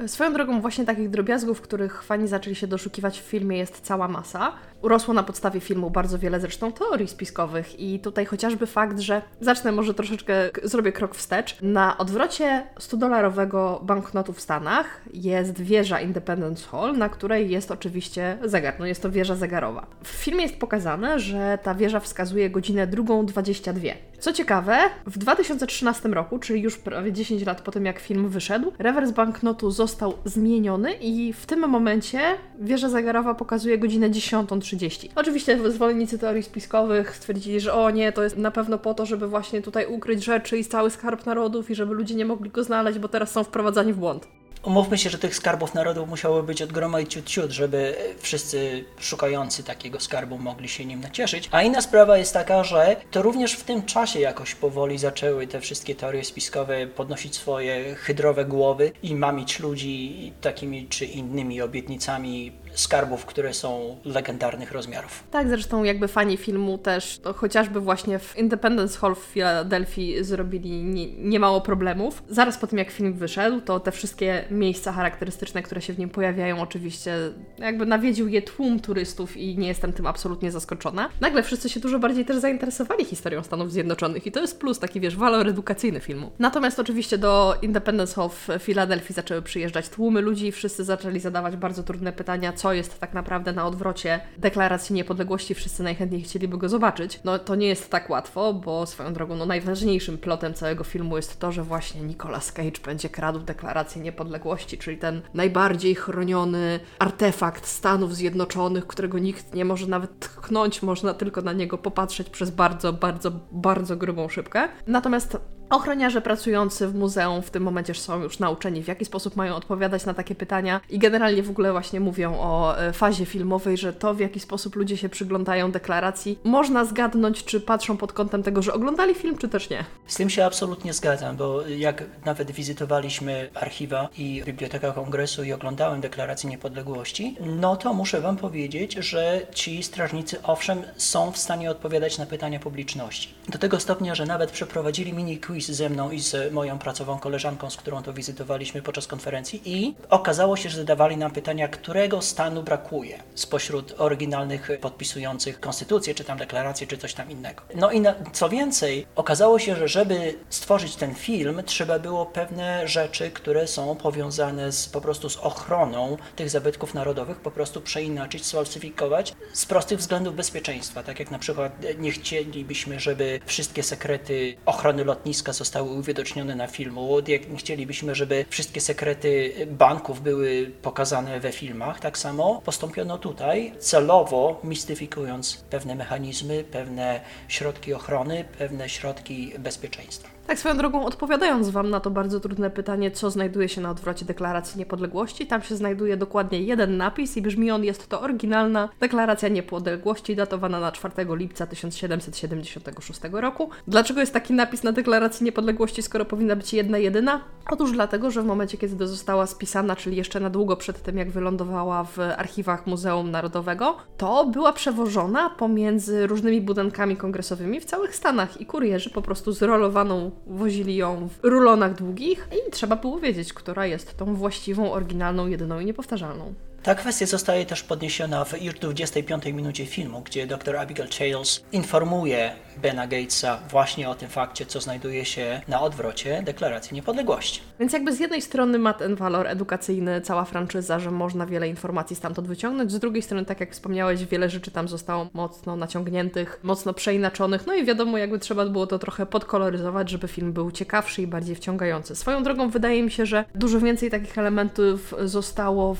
Swoją 0.07 0.33
drogą 0.33 0.61
właśnie 0.61 0.85
takich 0.85 1.09
drobiazgów, 1.09 1.61
których 1.61 2.03
fani 2.03 2.27
zaczęli 2.27 2.55
się 2.55 2.67
doszukiwać 2.67 3.19
w 3.19 3.23
filmie 3.23 3.57
jest 3.57 3.81
cała 3.81 4.07
masa. 4.07 4.53
Urosło 4.83 5.13
na 5.13 5.23
podstawie 5.23 5.59
filmu 5.59 5.89
bardzo 5.89 6.19
wiele 6.19 6.39
zresztą 6.39 6.71
teorii 6.71 7.07
spiskowych 7.07 7.79
i 7.79 7.99
tutaj 7.99 8.25
chociażby 8.25 8.67
fakt, 8.67 8.99
że 8.99 9.21
zacznę 9.41 9.71
może 9.71 9.93
troszeczkę, 9.93 10.33
zrobię 10.63 10.91
krok 10.91 11.15
wstecz. 11.15 11.57
Na 11.61 11.97
odwrocie 11.97 12.63
100-dolarowego 12.79 13.83
banknotu 13.83 14.33
w 14.33 14.41
Stanach 14.41 15.01
jest 15.13 15.61
wieża 15.61 15.99
Independence 15.99 16.67
Hall, 16.67 16.97
na 16.97 17.09
której 17.09 17.49
jest 17.49 17.71
oczywiście 17.71 18.37
zegar, 18.43 18.75
no 18.79 18.85
jest 18.85 19.01
to 19.01 19.11
wieża 19.11 19.35
zegarowa. 19.35 19.85
W 20.03 20.07
filmie 20.07 20.43
jest 20.43 20.59
pokazane, 20.59 21.19
że 21.19 21.57
ta 21.63 21.75
wieża 21.75 21.99
wskazuje 21.99 22.49
godzinę 22.49 22.87
2.22. 22.87 23.93
Co 24.19 24.33
ciekawe, 24.33 24.77
w 25.05 25.17
2013 25.17 26.09
roku, 26.09 26.39
czyli 26.39 26.61
już 26.61 26.77
prawie 26.77 27.13
10 27.13 27.45
lat 27.45 27.61
po 27.61 27.71
tym 27.71 27.85
jak 27.85 27.99
film 27.99 28.29
wyszedł, 28.29 28.71
rewers 28.79 29.11
banknotu 29.11 29.71
został 29.71 30.13
zmieniony 30.25 30.93
i 30.93 31.33
w 31.33 31.45
tym 31.45 31.69
momencie 31.69 32.19
wieża 32.59 32.89
zegarowa 32.89 33.33
pokazuje 33.33 33.77
godzinę 33.77 34.09
10.30. 34.09 34.72
Oczywiście 35.15 35.71
zwolennicy 35.71 36.19
teorii 36.19 36.43
spiskowych 36.43 37.15
stwierdzili, 37.15 37.59
że 37.59 37.73
o 37.73 37.89
nie, 37.89 38.11
to 38.11 38.23
jest 38.23 38.37
na 38.37 38.51
pewno 38.51 38.77
po 38.77 38.93
to, 38.93 39.05
żeby 39.05 39.27
właśnie 39.27 39.61
tutaj 39.61 39.85
ukryć 39.85 40.23
rzeczy 40.23 40.57
i 40.57 40.65
cały 40.65 40.89
skarb 40.89 41.25
narodów 41.25 41.69
i 41.69 41.75
żeby 41.75 41.93
ludzie 41.93 42.15
nie 42.15 42.25
mogli 42.25 42.49
go 42.49 42.63
znaleźć, 42.63 42.99
bo 42.99 43.07
teraz 43.07 43.31
są 43.31 43.43
wprowadzani 43.43 43.93
w 43.93 43.97
błąd. 43.97 44.27
Umówmy 44.63 44.97
się, 44.97 45.09
że 45.09 45.17
tych 45.17 45.35
skarbów 45.35 45.73
narodów 45.73 46.09
musiało 46.09 46.43
być 46.43 46.61
od 46.61 46.71
groma 46.71 46.99
i 46.99 47.07
ciut, 47.07 47.25
ciut, 47.25 47.51
żeby 47.51 47.95
wszyscy 48.19 48.85
szukający 48.99 49.63
takiego 49.63 49.99
skarbu 49.99 50.37
mogli 50.37 50.69
się 50.69 50.85
nim 50.85 51.01
nacieszyć. 51.01 51.49
A 51.51 51.61
inna 51.61 51.81
sprawa 51.81 52.17
jest 52.17 52.33
taka, 52.33 52.63
że 52.63 52.95
to 53.11 53.21
również 53.21 53.53
w 53.53 53.63
tym 53.63 53.83
czasie 53.83 54.19
jakoś 54.19 54.55
powoli 54.55 54.97
zaczęły 54.97 55.47
te 55.47 55.61
wszystkie 55.61 55.95
teorie 55.95 56.23
spiskowe 56.23 56.87
podnosić 56.87 57.35
swoje 57.35 57.95
hydrowe 57.95 58.45
głowy 58.45 58.91
i 59.03 59.15
mamić 59.15 59.59
ludzi 59.59 60.33
takimi 60.41 60.87
czy 60.87 61.05
innymi 61.05 61.61
obietnicami 61.61 62.51
skarbów, 62.75 63.25
które 63.25 63.53
są 63.53 63.97
legendarnych 64.05 64.71
rozmiarów. 64.71 65.23
Tak, 65.31 65.49
zresztą 65.49 65.83
jakby 65.83 66.07
fani 66.07 66.37
filmu 66.37 66.77
też, 66.77 67.21
chociażby 67.35 67.79
właśnie 67.79 68.19
w 68.19 68.37
Independence 68.37 68.99
Hall 68.99 69.15
w 69.15 69.19
Filadelfii 69.19 70.23
zrobili 70.23 70.83
nie, 70.83 71.13
niemało 71.13 71.61
problemów. 71.61 72.23
Zaraz 72.29 72.57
po 72.57 72.67
tym 72.67 72.77
jak 72.77 72.91
film 72.91 73.13
wyszedł, 73.13 73.61
to 73.61 73.79
te 73.79 73.91
wszystkie 73.91 74.43
miejsca 74.51 74.91
charakterystyczne, 74.91 75.63
które 75.63 75.81
się 75.81 75.93
w 75.93 75.99
nim 75.99 76.09
pojawiają, 76.09 76.61
oczywiście 76.61 77.15
jakby 77.57 77.85
nawiedził 77.85 78.27
je 78.27 78.41
tłum 78.41 78.79
turystów 78.79 79.37
i 79.37 79.57
nie 79.57 79.67
jestem 79.67 79.93
tym 79.93 80.07
absolutnie 80.07 80.51
zaskoczona. 80.51 81.09
Nagle 81.21 81.43
wszyscy 81.43 81.69
się 81.69 81.79
dużo 81.79 81.99
bardziej 81.99 82.25
też 82.25 82.37
zainteresowali 82.37 83.05
historią 83.05 83.43
Stanów 83.43 83.71
Zjednoczonych 83.71 84.27
i 84.27 84.31
to 84.31 84.41
jest 84.41 84.59
plus, 84.59 84.79
taki 84.79 84.99
wiesz, 84.99 85.15
walor 85.15 85.47
edukacyjny 85.47 85.99
filmu. 85.99 86.31
Natomiast 86.39 86.79
oczywiście 86.79 87.17
do 87.17 87.55
Independence 87.61 88.15
Hall 88.15 88.29
w 88.29 88.47
Filadelfii 88.59 89.15
zaczęły 89.15 89.41
przyjeżdżać 89.41 89.89
tłumy 89.89 90.21
ludzi 90.21 90.47
i 90.47 90.51
wszyscy 90.51 90.83
zaczęli 90.83 91.19
zadawać 91.19 91.55
bardzo 91.55 91.83
trudne 91.83 92.13
pytania, 92.13 92.53
co 92.63 92.73
jest 92.73 92.99
tak 92.99 93.13
naprawdę 93.13 93.53
na 93.53 93.67
odwrocie 93.67 94.19
deklaracji 94.37 94.95
niepodległości, 94.95 95.53
wszyscy 95.55 95.83
najchętniej 95.83 96.21
chcieliby 96.21 96.57
go 96.57 96.69
zobaczyć. 96.69 97.19
No 97.23 97.39
to 97.39 97.55
nie 97.55 97.67
jest 97.67 97.89
tak 97.89 98.09
łatwo, 98.09 98.53
bo 98.53 98.85
swoją 98.85 99.13
drogą 99.13 99.35
no, 99.35 99.45
najważniejszym 99.45 100.17
plotem 100.17 100.53
całego 100.53 100.83
filmu 100.83 101.15
jest 101.15 101.39
to, 101.39 101.51
że 101.51 101.63
właśnie 101.63 102.01
Nicolas 102.01 102.51
Cage 102.51 102.81
będzie 102.85 103.09
kradł 103.09 103.39
deklarację 103.39 104.01
niepodległości, 104.01 104.77
czyli 104.77 104.97
ten 104.97 105.21
najbardziej 105.33 105.95
chroniony 105.95 106.79
artefakt 106.99 107.67
Stanów 107.67 108.15
Zjednoczonych, 108.15 108.87
którego 108.87 109.19
nikt 109.19 109.53
nie 109.53 109.65
może 109.65 109.87
nawet 109.87 110.19
tknąć, 110.19 110.81
można 110.81 111.13
tylko 111.13 111.41
na 111.41 111.53
niego 111.53 111.77
popatrzeć 111.77 112.29
przez 112.29 112.51
bardzo, 112.51 112.93
bardzo, 112.93 113.31
bardzo 113.51 113.97
grubą 113.97 114.29
szybkę. 114.29 114.69
Natomiast 114.87 115.37
Ochroniarze 115.73 116.21
pracujący 116.21 116.87
w 116.87 116.95
muzeum 116.95 117.41
w 117.41 117.49
tym 117.49 117.63
momencie 117.63 117.93
są 117.93 118.21
już 118.21 118.39
nauczeni, 118.39 118.83
w 118.83 118.87
jaki 118.87 119.05
sposób 119.05 119.35
mają 119.35 119.55
odpowiadać 119.55 120.05
na 120.05 120.13
takie 120.13 120.35
pytania 120.35 120.81
i 120.89 120.99
generalnie 120.99 121.43
w 121.43 121.49
ogóle 121.49 121.71
właśnie 121.71 121.99
mówią 121.99 122.39
o 122.39 122.79
e, 122.79 122.93
fazie 122.93 123.25
filmowej, 123.25 123.77
że 123.77 123.93
to 123.93 124.13
w 124.13 124.19
jaki 124.19 124.39
sposób 124.39 124.75
ludzie 124.75 124.97
się 124.97 125.09
przyglądają 125.09 125.71
deklaracji, 125.71 126.39
można 126.43 126.85
zgadnąć, 126.85 127.43
czy 127.43 127.61
patrzą 127.61 127.97
pod 127.97 128.13
kątem 128.13 128.43
tego, 128.43 128.61
że 128.61 128.73
oglądali 128.73 129.15
film, 129.15 129.37
czy 129.37 129.49
też 129.49 129.69
nie. 129.69 129.85
Z 130.07 130.15
tym 130.15 130.29
się 130.29 130.45
absolutnie 130.45 130.93
zgadzam, 130.93 131.37
bo 131.37 131.67
jak 131.67 132.03
nawet 132.25 132.51
wizytowaliśmy 132.51 133.49
archiwa 133.53 134.09
i 134.17 134.43
Biblioteka 134.45 134.91
Kongresu 134.91 135.43
i 135.43 135.53
oglądałem 135.53 136.01
deklarację 136.01 136.49
niepodległości, 136.49 137.37
no 137.39 137.75
to 137.75 137.93
muszę 137.93 138.21
Wam 138.21 138.37
powiedzieć, 138.37 138.93
że 138.93 139.41
ci 139.53 139.83
strażnicy 139.83 140.43
owszem 140.43 140.83
są 140.97 141.31
w 141.31 141.37
stanie 141.37 141.71
odpowiadać 141.71 142.17
na 142.17 142.25
pytania 142.25 142.59
publiczności. 142.59 143.29
Do 143.49 143.57
tego 143.59 143.79
stopnia, 143.79 144.15
że 144.15 144.25
nawet 144.25 144.51
przeprowadzili 144.51 145.13
mini 145.13 145.37
quiz 145.37 145.62
ze 145.65 145.89
mną 145.89 146.11
i 146.11 146.19
z 146.19 146.53
moją 146.53 146.79
pracową 146.79 147.19
koleżanką, 147.19 147.69
z 147.69 147.77
którą 147.77 148.03
to 148.03 148.13
wizytowaliśmy 148.13 148.81
podczas 148.81 149.07
konferencji 149.07 149.61
i 149.65 149.95
okazało 150.09 150.57
się, 150.57 150.69
że 150.69 150.77
zadawali 150.77 151.17
nam 151.17 151.31
pytania, 151.31 151.67
którego 151.67 152.21
stanu 152.21 152.63
brakuje 152.63 153.23
spośród 153.35 153.95
oryginalnych 153.97 154.69
podpisujących 154.81 155.59
konstytucję, 155.59 156.15
czy 156.15 156.23
tam 156.23 156.37
deklarację, 156.37 156.87
czy 156.87 156.97
coś 156.97 157.13
tam 157.13 157.31
innego. 157.31 157.63
No 157.75 157.91
i 157.91 158.01
na, 158.01 158.15
co 158.33 158.49
więcej, 158.49 159.07
okazało 159.15 159.59
się, 159.59 159.75
że 159.75 159.87
żeby 159.87 160.35
stworzyć 160.49 160.95
ten 160.95 161.15
film, 161.15 161.61
trzeba 161.65 161.99
było 161.99 162.25
pewne 162.25 162.87
rzeczy, 162.87 163.31
które 163.31 163.67
są 163.67 163.95
powiązane 163.95 164.71
z, 164.71 164.89
po 164.89 165.01
prostu 165.01 165.29
z 165.29 165.37
ochroną 165.37 166.17
tych 166.35 166.49
zabytków 166.49 166.93
narodowych, 166.93 167.37
po 167.37 167.51
prostu 167.51 167.81
przeinaczyć, 167.81 168.45
sfalsyfikować 168.45 169.33
z 169.53 169.65
prostych 169.65 169.99
względów 169.99 170.35
bezpieczeństwa. 170.35 171.03
Tak 171.03 171.19
jak 171.19 171.31
na 171.31 171.39
przykład 171.39 171.71
nie 171.97 172.11
chcielibyśmy, 172.11 172.99
żeby 172.99 173.39
wszystkie 173.45 173.83
sekrety 173.83 174.55
ochrony 174.65 175.03
lotniska 175.03 175.42
zostały 175.51 175.91
uwidocznione 175.91 176.55
na 176.55 176.67
filmu, 176.67 177.17
chcielibyśmy, 177.57 178.15
żeby 178.15 178.45
wszystkie 178.49 178.81
sekrety 178.81 179.53
banków 179.67 180.21
były 180.21 180.71
pokazane 180.81 181.39
we 181.39 181.51
filmach, 181.51 181.99
tak 181.99 182.17
samo 182.17 182.61
postąpiono 182.65 183.17
tutaj, 183.17 183.73
celowo 183.79 184.59
mistyfikując 184.63 185.57
pewne 185.69 185.95
mechanizmy, 185.95 186.63
pewne 186.63 187.21
środki 187.47 187.93
ochrony, 187.93 188.45
pewne 188.57 188.89
środki 188.89 189.53
bezpieczeństwa. 189.59 190.32
Tak 190.47 190.59
swoją 190.59 190.77
drogą, 190.77 191.05
odpowiadając 191.05 191.69
Wam 191.69 191.89
na 191.89 191.99
to 191.99 192.11
bardzo 192.11 192.39
trudne 192.39 192.69
pytanie, 192.69 193.11
co 193.11 193.29
znajduje 193.29 193.69
się 193.69 193.81
na 193.81 193.89
odwrocie 193.89 194.25
Deklaracji 194.25 194.79
Niepodległości, 194.79 195.47
tam 195.47 195.61
się 195.61 195.75
znajduje 195.75 196.17
dokładnie 196.17 196.61
jeden 196.61 196.97
napis 196.97 197.37
i 197.37 197.41
brzmi 197.41 197.71
on, 197.71 197.83
jest 197.83 198.07
to 198.07 198.21
oryginalna 198.21 198.89
Deklaracja 198.99 199.49
Niepodległości 199.49 200.35
datowana 200.35 200.79
na 200.79 200.91
4 200.91 201.13
lipca 201.29 201.67
1776 201.67 203.19
roku. 203.31 203.69
Dlaczego 203.87 204.19
jest 204.19 204.33
taki 204.33 204.53
napis 204.53 204.83
na 204.83 204.91
Deklaracji 204.91 205.43
Niepodległości, 205.43 206.01
skoro 206.01 206.25
powinna 206.25 206.55
być 206.55 206.73
jedna, 206.73 206.97
jedyna? 206.97 207.41
Otóż 207.71 207.91
dlatego, 207.91 208.31
że 208.31 208.41
w 208.41 208.45
momencie, 208.45 208.77
kiedy 208.77 209.07
została 209.07 209.47
spisana, 209.47 209.95
czyli 209.95 210.17
jeszcze 210.17 210.39
na 210.39 210.49
długo 210.49 210.77
przed 210.77 211.03
tym, 211.03 211.17
jak 211.17 211.31
wylądowała 211.31 212.03
w 212.03 212.19
archiwach 212.19 212.87
Muzeum 212.87 213.31
Narodowego, 213.31 213.97
to 214.17 214.45
była 214.45 214.73
przewożona 214.73 215.49
pomiędzy 215.49 216.27
różnymi 216.27 216.61
budynkami 216.61 217.17
kongresowymi 217.17 217.79
w 217.79 217.85
całych 217.85 218.15
Stanach 218.15 218.61
i 218.61 218.65
kurierzy 218.65 219.09
po 219.09 219.21
prostu 219.21 219.51
zrolowaną 219.51 220.32
wozili 220.47 220.95
ją 220.95 221.29
w 221.29 221.39
rulonach 221.43 221.95
długich 221.95 222.47
i 222.67 222.71
trzeba 222.71 222.95
było 222.95 223.19
wiedzieć, 223.19 223.53
która 223.53 223.85
jest 223.85 224.17
tą 224.17 224.35
właściwą, 224.35 224.91
oryginalną, 224.91 225.47
jedyną 225.47 225.79
i 225.79 225.85
niepowtarzalną. 225.85 226.53
Ta 226.83 226.95
kwestia 226.95 227.25
zostaje 227.25 227.65
też 227.65 227.83
podniesiona 227.83 228.45
w 228.45 228.61
już 228.61 228.73
25 228.73 229.45
minucie 229.45 229.85
filmu, 229.85 230.21
gdzie 230.21 230.47
dr 230.47 230.77
Abigail 230.77 231.09
Chales 231.09 231.63
informuje 231.71 232.51
Bena 232.81 233.07
Gatesa 233.07 233.59
właśnie 233.69 234.09
o 234.09 234.15
tym 234.15 234.29
fakcie, 234.29 234.65
co 234.65 234.81
znajduje 234.81 235.25
się 235.25 235.61
na 235.67 235.81
odwrocie 235.81 236.41
Deklaracji 236.45 236.95
Niepodległości. 236.95 237.61
Więc 237.79 237.93
jakby 237.93 238.13
z 238.13 238.19
jednej 238.19 238.41
strony 238.41 238.79
ma 238.79 238.93
ten 238.93 239.15
walor 239.15 239.47
edukacyjny, 239.47 240.21
cała 240.21 240.45
franczyza, 240.45 240.99
że 240.99 241.11
można 241.11 241.45
wiele 241.45 241.67
informacji 241.67 242.15
stamtąd 242.15 242.47
wyciągnąć, 242.47 242.91
z 242.91 242.99
drugiej 242.99 243.21
strony, 243.21 243.45
tak 243.45 243.59
jak 243.59 243.71
wspomniałeś, 243.71 244.25
wiele 244.25 244.49
rzeczy 244.49 244.71
tam 244.71 244.87
zostało 244.87 245.27
mocno 245.33 245.75
naciągniętych, 245.75 246.59
mocno 246.63 246.93
przeinaczonych, 246.93 247.67
no 247.67 247.73
i 247.73 247.85
wiadomo, 247.85 248.17
jakby 248.17 248.39
trzeba 248.39 248.65
było 248.65 248.87
to 248.87 248.99
trochę 248.99 249.25
podkoloryzować, 249.25 250.09
żeby 250.09 250.27
film 250.27 250.53
był 250.53 250.71
ciekawszy 250.71 251.21
i 251.21 251.27
bardziej 251.27 251.55
wciągający. 251.55 252.15
Swoją 252.15 252.43
drogą 252.43 252.69
wydaje 252.69 253.03
mi 253.03 253.11
się, 253.11 253.25
że 253.25 253.45
dużo 253.55 253.79
więcej 253.79 254.11
takich 254.11 254.37
elementów 254.37 255.15
zostało 255.23 255.95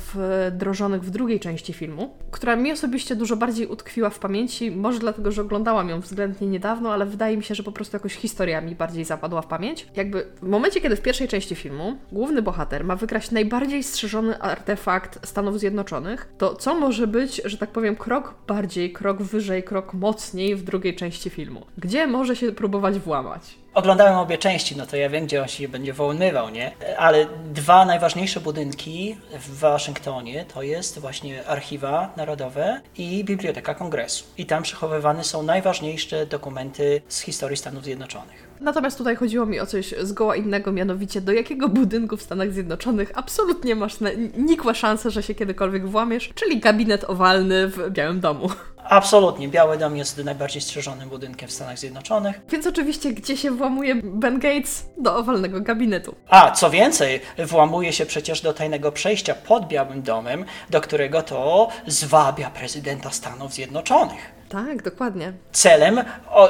wdrożonych 0.73 1.03
w 1.03 1.09
drugiej 1.09 1.39
części 1.39 1.73
filmu, 1.73 2.13
która 2.31 2.55
mi 2.55 2.71
osobiście 2.71 3.15
dużo 3.15 3.35
bardziej 3.35 3.67
utkwiła 3.67 4.09
w 4.09 4.19
pamięci, 4.19 4.71
może 4.71 4.99
dlatego, 4.99 5.31
że 5.31 5.41
oglądałam 5.41 5.89
ją 5.89 5.99
względnie 5.99 6.47
niedawno, 6.47 6.93
ale 6.93 7.05
wydaje 7.05 7.37
mi 7.37 7.43
się, 7.43 7.55
że 7.55 7.63
po 7.63 7.71
prostu 7.71 7.95
jakoś 7.95 8.15
historia 8.15 8.61
mi 8.61 8.75
bardziej 8.75 9.05
zapadła 9.05 9.41
w 9.41 9.47
pamięć. 9.47 9.87
Jakby 9.95 10.27
w 10.41 10.47
momencie, 10.47 10.81
kiedy 10.81 10.95
w 10.95 11.01
pierwszej 11.01 11.27
części 11.27 11.55
filmu 11.55 11.97
główny 12.11 12.41
bohater 12.41 12.83
ma 12.83 12.95
wykraść 12.95 13.31
najbardziej 13.31 13.83
strzeżony 13.83 14.41
artefakt 14.41 15.27
Stanów 15.27 15.59
Zjednoczonych, 15.59 16.33
to 16.37 16.55
co 16.55 16.75
może 16.75 17.07
być, 17.07 17.41
że 17.45 17.57
tak 17.57 17.71
powiem, 17.71 17.95
krok 17.95 18.35
bardziej, 18.47 18.93
krok 18.93 19.21
wyżej, 19.21 19.63
krok 19.63 19.93
mocniej 19.93 20.55
w 20.55 20.63
drugiej 20.63 20.95
części 20.95 21.29
filmu? 21.29 21.65
Gdzie 21.77 22.07
może 22.07 22.35
się 22.35 22.51
próbować 22.51 22.99
włamać? 22.99 23.62
Oglądałem 23.73 24.15
obie 24.15 24.37
części, 24.37 24.75
no 24.77 24.85
to 24.85 24.97
ja 24.97 25.09
wiem, 25.09 25.25
gdzie 25.25 25.41
on 25.41 25.47
się 25.47 25.67
będzie 25.67 25.93
wołnywał, 25.93 26.49
nie? 26.49 26.71
Ale 26.97 27.25
dwa 27.53 27.85
najważniejsze 27.85 28.39
budynki 28.39 29.17
w 29.39 29.59
Waszyngtonie 29.59 30.45
to 30.53 30.63
jest 30.63 30.99
właśnie 30.99 31.47
Archiwa 31.47 32.13
Narodowe 32.17 32.81
i 32.97 33.23
Biblioteka 33.23 33.73
Kongresu. 33.73 34.25
I 34.37 34.45
tam 34.45 34.63
przechowywane 34.63 35.23
są 35.23 35.43
najważniejsze 35.43 36.25
dokumenty 36.25 37.01
z 37.07 37.19
historii 37.21 37.57
Stanów 37.57 37.83
Zjednoczonych. 37.83 38.52
Natomiast 38.63 38.97
tutaj 38.97 39.15
chodziło 39.15 39.45
mi 39.45 39.59
o 39.59 39.65
coś 39.65 39.93
zgoła 40.01 40.35
innego, 40.35 40.71
mianowicie 40.71 41.21
do 41.21 41.31
jakiego 41.31 41.69
budynku 41.69 42.17
w 42.17 42.21
Stanach 42.21 42.51
Zjednoczonych 42.51 43.11
absolutnie 43.15 43.75
masz 43.75 43.99
na, 43.99 44.09
nikłe 44.37 44.75
szanse, 44.75 45.11
że 45.11 45.23
się 45.23 45.35
kiedykolwiek 45.35 45.87
włamiesz, 45.89 46.29
czyli 46.35 46.59
gabinet 46.59 47.03
owalny 47.09 47.67
w 47.67 47.89
Białym 47.89 48.19
Domu. 48.19 48.49
Absolutnie. 48.83 49.47
Biały 49.47 49.77
Dom 49.77 49.97
jest 49.97 50.23
najbardziej 50.23 50.61
strzeżonym 50.61 51.09
budynkiem 51.09 51.49
w 51.49 51.51
Stanach 51.51 51.79
Zjednoczonych. 51.79 52.41
Więc 52.49 52.67
oczywiście, 52.67 53.13
gdzie 53.13 53.37
się 53.37 53.51
włamuje 53.51 53.95
Ben 54.03 54.39
Gates? 54.39 54.85
Do 54.97 55.17
owalnego 55.17 55.61
gabinetu. 55.61 56.15
A, 56.29 56.51
co 56.51 56.69
więcej, 56.69 57.21
włamuje 57.45 57.93
się 57.93 58.05
przecież 58.05 58.41
do 58.41 58.53
tajnego 58.53 58.91
przejścia 58.91 59.35
pod 59.35 59.67
Białym 59.67 60.01
Domem, 60.01 60.45
do 60.69 60.81
którego 60.81 61.21
to 61.21 61.67
zwabia 61.87 62.49
prezydenta 62.49 63.11
Stanów 63.11 63.53
Zjednoczonych. 63.53 64.42
Tak, 64.53 64.83
dokładnie. 64.83 65.33
Celem 65.51 66.03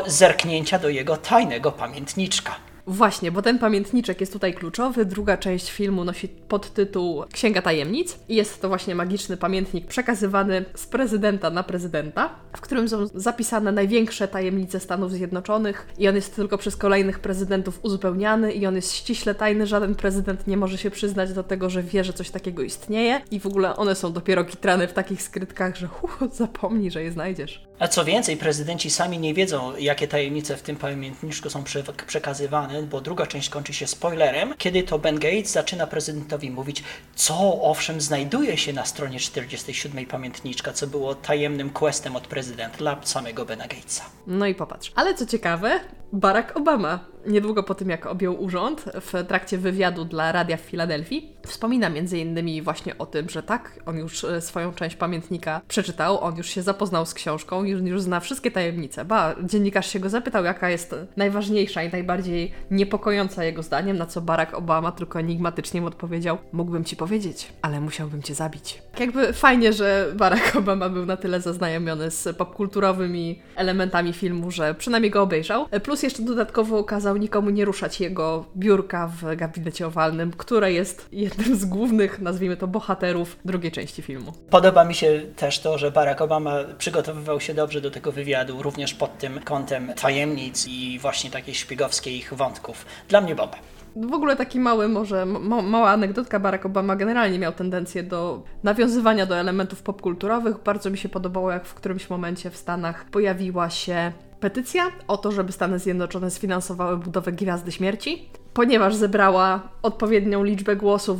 zerknięcia 0.08 0.80
do 0.80 0.90
jego 0.90 1.18
tajnego 1.18 1.72
pamiętniczka. 1.72 2.56
Właśnie, 2.88 3.32
bo 3.32 3.42
ten 3.42 3.60
pamiętniczek 3.60 4.22
jest 4.22 4.34
tutaj 4.34 4.54
kluczowy. 4.54 5.06
Druga 5.06 5.38
część 5.38 5.72
filmu 5.72 6.04
nosi 6.04 6.28
podtytuł 6.28 7.24
Księga 7.34 7.62
Tajemnic 7.62 8.20
i 8.30 8.36
jest 8.36 8.62
to 8.62 8.68
właśnie 8.68 8.96
magiczny 8.96 9.38
pamiętnik 9.38 9.88
przekazywany 9.88 10.66
z 10.76 10.86
prezydenta 10.86 11.50
na 11.50 11.64
prezydenta, 11.64 12.30
w 12.58 12.62
którym 12.62 12.90
są 12.90 13.08
zapisane 13.16 13.72
największe 13.72 14.28
tajemnice 14.28 14.80
Stanów 14.80 15.12
Zjednoczonych 15.12 15.88
i 15.98 16.08
on 16.08 16.16
jest 16.16 16.36
tylko 16.36 16.58
przez 16.58 16.76
kolejnych 16.76 17.20
prezydentów 17.20 17.80
uzupełniany 17.84 18.54
i 18.54 18.66
on 18.66 18.76
jest 18.76 18.94
ściśle 18.94 19.36
tajny. 19.36 19.68
Żaden 19.68 19.96
prezydent 19.96 20.48
nie 20.48 20.58
może 20.58 20.78
się 20.78 20.92
przyznać 20.92 21.34
do 21.34 21.44
tego, 21.44 21.70
że 21.70 21.84
wie, 21.84 22.04
że 22.04 22.14
coś 22.14 22.30
takiego 22.30 22.62
istnieje 22.62 23.22
i 23.32 23.40
w 23.40 23.46
ogóle 23.46 23.76
one 23.76 23.96
są 23.96 24.14
dopiero 24.14 24.46
kitrane 24.46 24.88
w 24.88 24.94
takich 24.94 25.22
skrytkach, 25.22 25.76
że 25.76 25.88
hu, 25.88 26.08
zapomnij, 26.32 26.92
że 26.92 27.04
je 27.04 27.12
znajdziesz. 27.12 27.68
A 27.80 27.88
co 27.88 28.06
więcej, 28.06 28.38
prezydenci 28.38 28.90
sami 28.90 29.20
nie 29.20 29.34
wiedzą, 29.34 29.76
jakie 29.80 30.08
tajemnice 30.08 30.58
w 30.58 30.62
tym 30.62 30.76
pamiętniczku 30.76 31.50
są 31.50 31.64
prze 31.64 31.84
przekazywane, 32.08 32.73
bo 32.82 33.02
druga 33.02 33.28
część 33.28 33.50
kończy 33.50 33.74
się 33.74 33.88
spoilerem, 33.88 34.54
kiedy 34.58 34.84
to 34.84 35.00
Ben 35.00 35.20
Gates 35.20 35.52
zaczyna 35.52 35.88
prezydentowi 35.88 36.52
mówić, 36.52 36.84
co 37.16 37.62
owszem 37.62 38.02
znajduje 38.02 38.58
się 38.58 38.74
na 38.74 38.86
stronie 38.86 39.20
47 39.20 40.06
pamiętniczka, 40.06 40.74
co 40.74 40.88
było 40.88 41.16
tajemnym 41.16 41.70
questem 41.70 42.16
od 42.16 42.28
prezydenta 42.28 42.78
dla 42.78 42.98
samego 43.04 43.46
Bena 43.46 43.68
Gatesa. 43.68 44.04
No 44.28 44.46
i 44.46 44.56
popatrz. 44.56 44.92
Ale 44.96 45.16
co 45.16 45.26
ciekawe, 45.26 45.80
Barack 46.14 46.58
Obama 46.58 47.13
niedługo 47.28 47.64
po 47.64 47.76
tym, 47.76 47.90
jak 47.90 48.06
objął 48.06 48.44
urząd, 48.44 48.86
w 49.02 49.28
trakcie 49.28 49.58
wywiadu 49.58 50.06
dla 50.06 50.32
radia 50.32 50.58
w 50.58 50.62
Filadelfii, 50.62 51.36
wspomina 51.48 51.90
między 51.90 52.20
innymi 52.20 52.62
właśnie 52.62 52.98
o 52.98 53.06
tym, 53.06 53.30
że 53.30 53.44
tak, 53.44 53.80
on 53.86 53.98
już 53.98 54.24
e, 54.24 54.42
swoją 54.42 54.74
część 54.74 54.96
pamiętnika 54.96 55.62
przeczytał, 55.68 56.20
on 56.24 56.38
już 56.38 56.50
się 56.50 56.62
zapoznał 56.62 57.06
z 57.06 57.14
książką, 57.14 57.64
już, 57.64 57.82
już 57.82 58.02
zna 58.02 58.20
wszystkie 58.20 58.52
tajemnice. 58.52 59.06
Ba, 59.06 59.36
dziennikarz 59.44 59.90
się 59.90 60.00
go 60.00 60.10
zapytał, 60.10 60.44
jaka 60.44 60.70
jest 60.70 60.96
najważniejsza 61.18 61.84
i 61.84 61.92
najbardziej 61.92 62.52
niepokojąca 62.72 63.44
jego 63.44 63.64
zdaniem, 63.64 63.98
na 63.98 64.06
co 64.06 64.22
Barack 64.22 64.54
Obama 64.54 64.92
tylko 64.92 65.20
enigmatycznie 65.20 65.86
odpowiedział, 65.86 66.38
mógłbym 66.54 66.84
ci 66.84 66.96
powiedzieć, 66.96 67.54
ale 67.62 67.82
musiałbym 67.82 68.24
cię 68.24 68.36
zabić. 68.36 68.82
Jakby 69.00 69.34
fajnie, 69.34 69.74
że 69.74 70.12
Barack 70.16 70.56
Obama 70.64 70.90
był 70.90 71.06
na 71.06 71.18
tyle 71.18 71.42
zaznajomiony 71.42 72.12
z 72.12 72.38
popkulturowymi 72.38 73.42
elementami 73.56 74.14
filmu, 74.14 74.52
że 74.52 74.76
przynajmniej 74.76 75.12
go 75.12 75.22
obejrzał. 75.22 75.66
E, 75.72 75.80
plus 75.80 76.04
jeszcze 76.04 76.24
dodatkowo 76.24 76.80
okazał 76.80 77.13
nikomu 77.18 77.50
nie 77.50 77.66
ruszać 77.66 78.02
jego 78.02 78.46
biurka 78.58 79.08
w 79.08 79.36
gabinecie 79.36 79.88
owalnym, 79.88 80.32
które 80.32 80.74
jest 80.74 81.08
jednym 81.12 81.56
z 81.56 81.66
głównych, 81.66 82.20
nazwijmy 82.20 82.58
to, 82.58 82.68
bohaterów 82.68 83.38
drugiej 83.46 83.72
części 83.72 84.02
filmu. 84.02 84.34
Podoba 84.50 84.84
mi 84.84 84.96
się 84.96 85.22
też 85.36 85.60
to, 85.60 85.78
że 85.78 85.92
Barack 85.92 86.22
Obama 86.22 86.56
przygotowywał 86.78 87.40
się 87.40 87.54
dobrze 87.54 87.82
do 87.82 87.92
tego 87.92 88.12
wywiadu, 88.12 88.64
również 88.64 88.94
pod 88.94 89.18
tym 89.18 89.40
kątem 89.40 89.94
tajemnic 90.02 90.68
i 90.68 91.00
właśnie 91.02 91.32
takich 91.32 91.58
szpiegowskich 91.58 92.34
wątków. 92.34 92.86
Dla 93.10 93.22
mnie 93.22 93.36
Boba. 93.36 93.58
W 93.96 94.14
ogóle 94.14 94.36
taki 94.36 94.60
mały, 94.60 94.88
może 94.88 95.26
ma, 95.26 95.62
mała 95.62 95.90
anegdotka, 95.90 96.40
Barack 96.40 96.66
Obama 96.66 96.96
generalnie 96.96 97.40
miał 97.40 97.52
tendencję 97.52 98.04
do 98.04 98.44
nawiązywania 98.64 99.26
do 99.26 99.38
elementów 99.38 99.82
popkulturowych. 99.82 100.64
Bardzo 100.64 100.90
mi 100.90 100.98
się 100.98 101.10
podobało, 101.10 101.52
jak 101.52 101.66
w 101.66 101.74
którymś 101.74 102.10
momencie 102.10 102.50
w 102.50 102.58
Stanach 102.58 103.06
pojawiła 103.06 103.70
się 103.70 104.12
petycja 104.44 104.92
o 105.08 105.18
to, 105.18 105.32
żeby 105.32 105.52
Stany 105.52 105.80
Zjednoczone 105.80 106.32
sfinansowały 106.32 106.98
budowę 106.98 107.32
Gwiazdy 107.32 107.72
Śmierci. 107.72 108.30
Ponieważ 108.54 108.96
zebrała 108.96 109.62
odpowiednią 109.84 110.44
liczbę 110.44 110.76
głosów, 110.76 111.20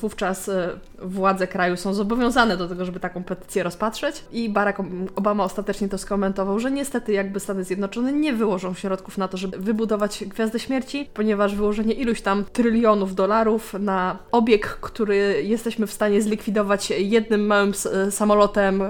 wówczas 0.00 0.48
e, 0.48 0.70
władze 1.02 1.46
kraju 1.46 1.76
są 1.76 1.94
zobowiązane 1.94 2.56
do 2.56 2.68
tego, 2.68 2.84
żeby 2.84 3.00
taką 3.00 3.24
petycję 3.24 3.62
rozpatrzeć. 3.62 4.24
I 4.32 4.48
Barack 4.48 4.80
Obama 5.16 5.44
ostatecznie 5.44 5.88
to 5.88 5.98
skomentował, 5.98 6.58
że 6.58 6.70
niestety 6.70 7.12
jakby 7.12 7.40
Stany 7.40 7.64
Zjednoczone 7.64 8.12
nie 8.12 8.32
wyłożą 8.32 8.74
środków 8.74 9.18
na 9.18 9.28
to, 9.28 9.36
żeby 9.36 9.58
wybudować 9.58 10.24
Gwiazdę 10.26 10.58
Śmierci, 10.58 11.10
ponieważ 11.14 11.54
wyłożenie 11.54 11.94
iluś 11.94 12.20
tam 12.20 12.44
trylionów 12.52 13.14
dolarów 13.14 13.74
na 13.78 14.18
obieg, 14.32 14.66
który 14.66 15.42
jesteśmy 15.42 15.86
w 15.86 15.92
stanie 15.92 16.22
zlikwidować 16.22 16.90
jednym 16.90 17.46
małym 17.46 17.72
samolotem 18.10 18.82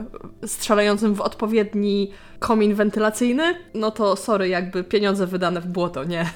strzelającym 0.47 1.15
w 1.15 1.21
odpowiedni 1.21 2.11
komin 2.41 2.75
wentylacyjny, 2.75 3.55
no 3.75 3.91
to 3.91 4.17
sorry, 4.17 4.49
jakby 4.49 4.85
pieniądze 4.85 5.27
wydane 5.27 5.61
w 5.61 5.67
błoto, 5.67 6.05
nie. 6.05 6.27